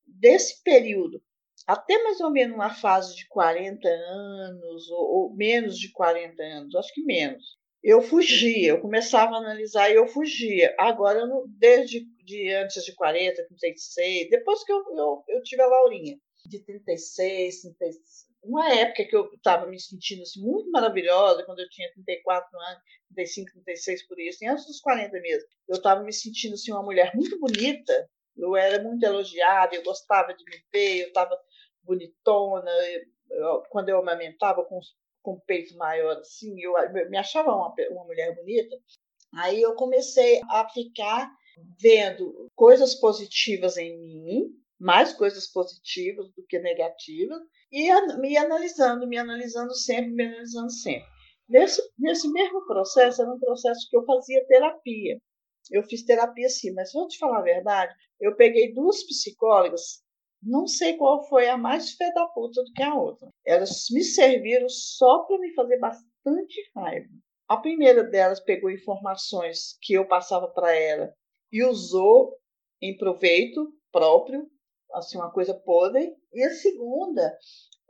[0.07, 1.21] desse período
[1.67, 6.75] até mais ou menos uma fase de 40 anos, ou, ou, menos de 40 anos,
[6.75, 7.57] acho que menos.
[7.83, 10.75] Eu fugia, eu começava a analisar e eu fugia.
[10.79, 15.67] Agora, eu, desde de antes de 40, 36, depois que eu, eu, eu tive a
[15.67, 21.61] Laurinha, de 36, 36 uma época que eu estava me sentindo assim, muito maravilhosa, quando
[21.61, 22.83] eu tinha 34 anos,
[23.15, 27.13] 35, 36 por isso, antes dos 40 mesmo, eu estava me sentindo assim, uma mulher
[27.15, 31.39] muito bonita, eu era muito elogiada, eu gostava de me ver, eu estava
[31.85, 32.70] bonitona.
[33.30, 34.80] Eu, quando eu amamentava com,
[35.22, 38.76] com peito maior assim, eu, eu me achava uma, uma mulher bonita.
[39.35, 41.30] Aí eu comecei a ficar
[41.80, 44.47] vendo coisas positivas em mim,
[44.78, 51.09] mais coisas positivas do que negativas, e me analisando, me analisando sempre, me analisando sempre.
[51.49, 55.18] Nesse, nesse mesmo processo, era um processo que eu fazia terapia.
[55.70, 60.03] Eu fiz terapia sim, mas vou te falar a verdade, eu peguei duas psicólogas
[60.43, 63.28] não sei qual foi a mais fé da puta do que a outra.
[63.47, 67.09] Elas me serviram só para me fazer bastante raiva.
[67.49, 71.12] A primeira delas pegou informações que eu passava para ela
[71.53, 72.36] e usou
[72.80, 74.49] em proveito próprio,
[74.95, 76.12] assim, uma coisa podre.
[76.32, 77.36] E a segunda,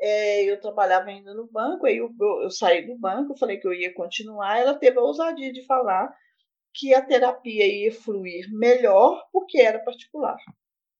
[0.00, 3.66] é, eu trabalhava ainda no banco, aí eu, eu, eu saí do banco, falei que
[3.66, 4.58] eu ia continuar.
[4.58, 6.12] Ela teve a ousadia de falar
[6.74, 10.36] que a terapia ia fluir melhor porque era particular.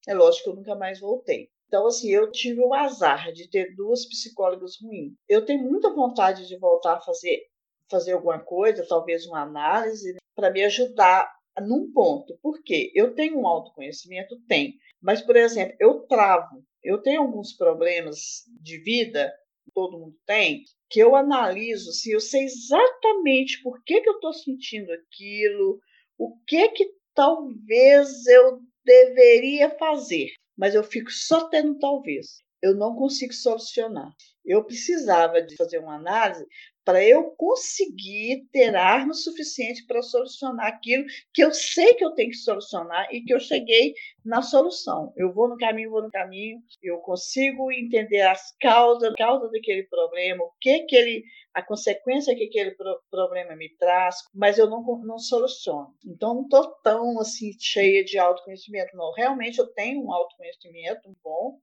[0.07, 1.48] É lógico que eu nunca mais voltei.
[1.66, 5.14] Então, assim, eu tive o azar de ter duas psicólogas ruins.
[5.28, 7.46] Eu tenho muita vontade de voltar a fazer,
[7.90, 12.38] fazer alguma coisa, talvez uma análise, para me ajudar num ponto.
[12.42, 12.92] Por quê?
[12.94, 14.38] Eu tenho um autoconhecimento?
[14.46, 14.74] Tem.
[15.00, 16.62] Mas, por exemplo, eu travo.
[16.82, 19.32] Eu tenho alguns problemas de vida,
[19.74, 24.14] todo mundo tem, que eu analiso, se assim, eu sei exatamente por que, que eu
[24.14, 25.80] estou sentindo aquilo,
[26.18, 32.43] o que que talvez eu deveria fazer, mas eu fico só tendo talvez.
[32.62, 34.12] Eu não consigo solucionar.
[34.45, 36.47] Eu precisava de fazer uma análise
[36.85, 42.30] para eu conseguir ter arma suficiente para solucionar aquilo que eu sei que eu tenho
[42.30, 45.12] que solucionar e que eu cheguei na solução.
[45.16, 50.45] Eu vou no caminho, vou no caminho, eu consigo entender as causas, causa daquele problema,
[50.45, 51.24] o que que ele
[51.55, 52.74] a consequência que aquele
[53.11, 55.94] problema me traz, mas eu não, não soluciono.
[56.05, 59.12] Então, não estou tão assim cheia de autoconhecimento, não.
[59.12, 61.59] Realmente eu tenho um autoconhecimento bom,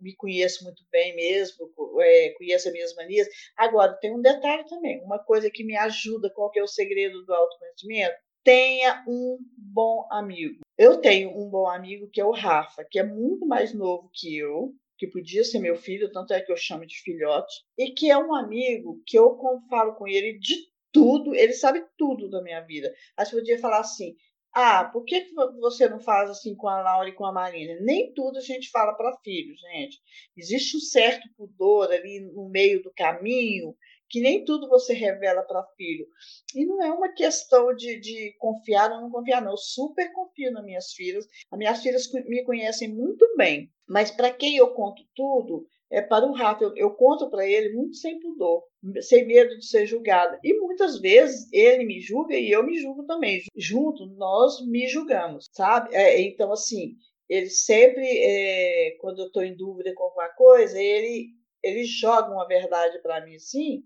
[0.00, 1.70] me conheço muito bem mesmo,
[2.00, 3.28] é, conheço as minhas manias.
[3.56, 7.24] Agora, tem um detalhe também, uma coisa que me ajuda, qual que é o segredo
[7.24, 8.16] do autoconhecimento?
[8.42, 10.60] Tenha um bom amigo.
[10.76, 14.36] Eu tenho um bom amigo que é o Rafa, que é muito mais novo que
[14.36, 18.10] eu, que podia ser meu filho, tanto é que eu chamo de filhote, e que
[18.10, 19.36] é um amigo que eu
[19.68, 20.54] falo com ele de
[20.92, 22.92] tudo, ele sabe tudo da minha vida.
[23.16, 24.14] Acho que podia falar assim:
[24.54, 25.26] ah, por que
[25.60, 27.76] você não faz assim com a Laura e com a Marina?
[27.80, 29.98] Nem tudo a gente fala para filhos, gente.
[30.36, 33.74] Existe um certo pudor ali no meio do caminho
[34.14, 36.06] que nem tudo você revela para filho.
[36.54, 39.50] E não é uma questão de, de confiar ou não confiar, não.
[39.50, 41.26] Eu super confio nas minhas filhas.
[41.50, 43.68] As minhas filhas me conhecem muito bem.
[43.88, 46.62] Mas para quem eu conto tudo, é para o Rafa.
[46.62, 48.62] Eu, eu conto para ele muito sem pudor,
[49.00, 50.38] sem medo de ser julgada.
[50.44, 53.42] E muitas vezes ele me julga e eu me julgo também.
[53.56, 55.92] Junto, nós me julgamos, sabe?
[55.92, 56.94] É, então, assim,
[57.28, 62.46] ele sempre, é, quando eu estou em dúvida com alguma coisa, ele, ele joga uma
[62.46, 63.82] verdade para mim, sim,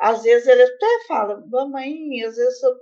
[0.00, 2.74] às vezes ele até fala, mamãe, às vezes eu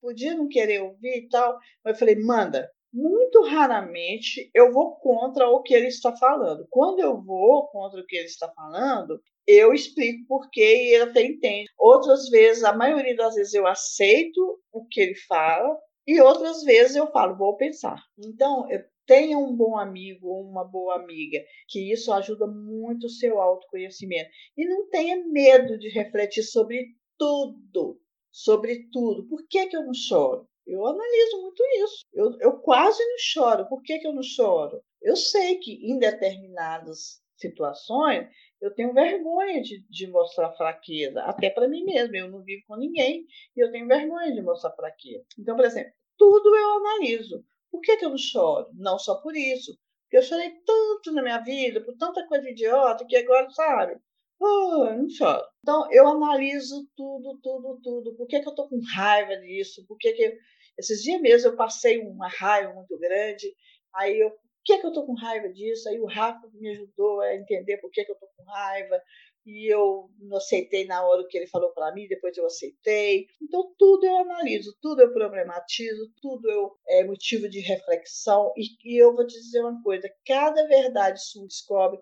[0.00, 1.58] podia não querer ouvir e tal.
[1.84, 2.70] Mas eu falei, manda.
[2.92, 6.66] Muito raramente eu vou contra o que ele está falando.
[6.70, 11.04] Quando eu vou contra o que ele está falando, eu explico por quê e ele
[11.04, 11.70] até entende.
[11.78, 15.76] Outras vezes, a maioria das vezes, eu aceito o que ele fala
[16.10, 18.02] e outras vezes eu falo, vou pensar.
[18.18, 18.66] Então,
[19.06, 21.38] tenha um bom amigo ou uma boa amiga,
[21.68, 24.28] que isso ajuda muito o seu autoconhecimento.
[24.56, 26.84] E não tenha medo de refletir sobre
[27.16, 28.00] tudo,
[28.32, 29.28] sobre tudo.
[29.28, 30.48] Por que, que eu não choro?
[30.66, 32.04] Eu analiso muito isso.
[32.12, 33.68] Eu, eu quase não choro.
[33.68, 34.82] Por que, que eu não choro?
[35.00, 38.28] Eu sei que em determinadas situações
[38.60, 42.16] eu tenho vergonha de, de mostrar fraqueza, até para mim mesma.
[42.16, 43.24] Eu não vivo com ninguém
[43.56, 45.24] e eu tenho vergonha de mostrar fraqueza.
[45.38, 47.42] Então, por exemplo, tudo eu analiso.
[47.70, 48.68] Por que, que eu não choro?
[48.74, 49.72] Não só por isso.
[50.02, 53.96] Porque eu chorei tanto na minha vida, por tanta coisa idiota, que agora, sabe?
[54.38, 55.42] Oh, não choro.
[55.62, 58.14] Então, eu analiso tudo, tudo, tudo.
[58.16, 59.82] Por que, que eu tô com raiva disso?
[59.86, 60.32] Por que, que eu...
[60.78, 63.54] Esses dias mesmo eu passei uma raiva muito grande.
[63.94, 65.88] Aí eu, por que, que eu tô com raiva disso?
[65.88, 69.00] Aí o Rafa me ajudou a entender por que, que eu tô com raiva.
[69.46, 73.26] E eu não aceitei na hora o que ele falou para mim, depois eu aceitei.
[73.40, 78.52] Então, tudo eu analiso, tudo eu problematizo, tudo eu, é motivo de reflexão.
[78.56, 81.98] E, e eu vou te dizer uma coisa: cada verdade sua descobre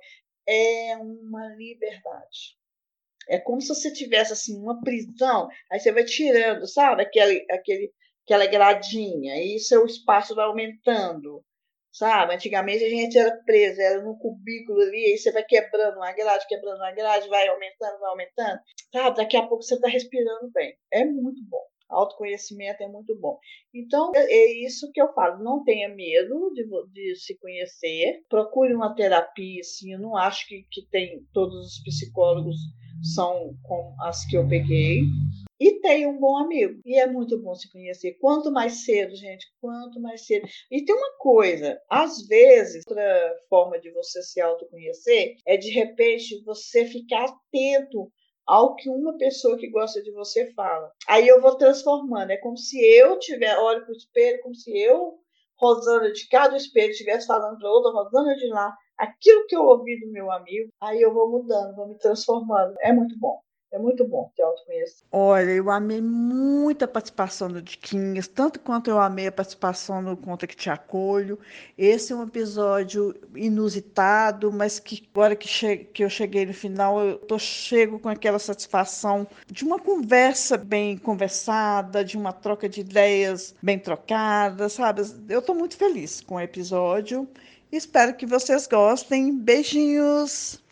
[0.46, 2.56] é uma liberdade.
[3.28, 7.92] É como se você tivesse assim uma prisão, aí você vai tirando, sabe, aquele, aquele,
[8.24, 11.44] aquela gradinha, e seu espaço vai aumentando
[11.98, 12.34] sabe?
[12.34, 16.46] Antigamente a gente era preso, era num cubículo ali, aí você vai quebrando uma grade,
[16.46, 18.60] quebrando uma grade, vai aumentando, vai aumentando,
[18.92, 19.16] sabe?
[19.16, 20.76] Daqui a pouco você está respirando bem.
[20.92, 21.62] É muito bom.
[21.88, 23.38] Autoconhecimento é muito bom.
[23.74, 25.42] Então, é, é isso que eu falo.
[25.42, 28.24] Não tenha medo de, de se conhecer.
[28.28, 29.94] Procure uma terapia, assim.
[29.94, 32.56] Eu não acho que, que tem todos os psicólogos
[33.14, 35.00] são como as que eu peguei
[35.60, 36.80] e tem um bom amigo.
[36.84, 38.16] E é muito bom se conhecer.
[38.20, 40.46] Quanto mais cedo, gente, quanto mais cedo.
[40.70, 46.42] E tem uma coisa, às vezes, outra forma de você se autoconhecer é de repente
[46.44, 48.10] você ficar atento
[48.46, 50.90] ao que uma pessoa que gosta de você fala.
[51.06, 52.30] Aí eu vou transformando.
[52.30, 55.18] É como se eu tiver, olho para o espelho, como se eu,
[55.58, 60.00] Rosana de cada espelho, estivesse falando para outra Rosana de lá, aquilo que eu ouvi
[60.00, 62.74] do meu amigo, aí eu vou mudando, vou me transformando.
[62.80, 63.40] É muito bom.
[63.70, 65.04] É muito bom ter autoconhecimento.
[65.12, 70.16] Olha, eu amei muito a participação do Diquinhas, tanto quanto eu amei a participação no
[70.16, 71.38] Conta que Te Acolho.
[71.76, 76.98] Esse é um episódio inusitado, mas que agora que, che que eu cheguei no final,
[77.00, 82.80] eu tô, chego com aquela satisfação de uma conversa bem conversada, de uma troca de
[82.80, 85.02] ideias bem trocada, sabe?
[85.28, 87.28] Eu estou muito feliz com o episódio.
[87.70, 89.36] Espero que vocês gostem.
[89.36, 90.67] Beijinhos!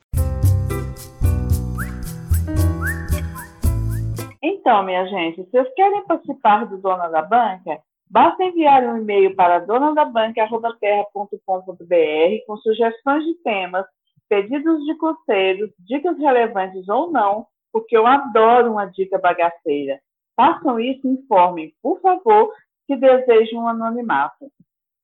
[4.67, 7.79] Então, minha gente, se vocês querem participar do Dona da Banca,
[8.11, 13.87] basta enviar um e-mail para donadabanca.terra.com.br com sugestões de temas,
[14.29, 20.01] pedidos de conselhos, dicas relevantes ou não, porque eu adoro uma dica bagaceira.
[20.35, 22.53] Façam isso e informem, por favor,
[22.89, 24.51] se desejam um anonimato.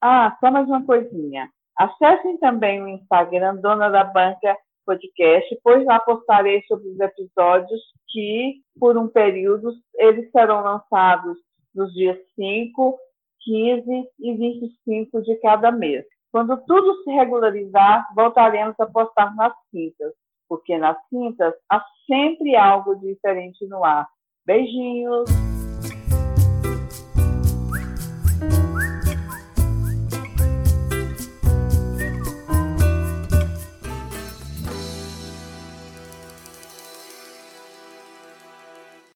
[0.02, 1.48] Ah, só mais uma coisinha.
[1.78, 7.80] Acessem também o Instagram Dona da Banca podcast, pois lá postarei sobre os episódios
[8.12, 11.38] que, por um período, eles serão lançados
[11.74, 12.98] nos dias 5,
[13.40, 16.04] 15 e 25 de cada mês.
[16.30, 20.12] Quando tudo se regularizar, voltaremos a postar nas quintas,
[20.48, 24.06] porque nas quintas há sempre algo diferente no ar.
[24.46, 25.51] Beijinhos!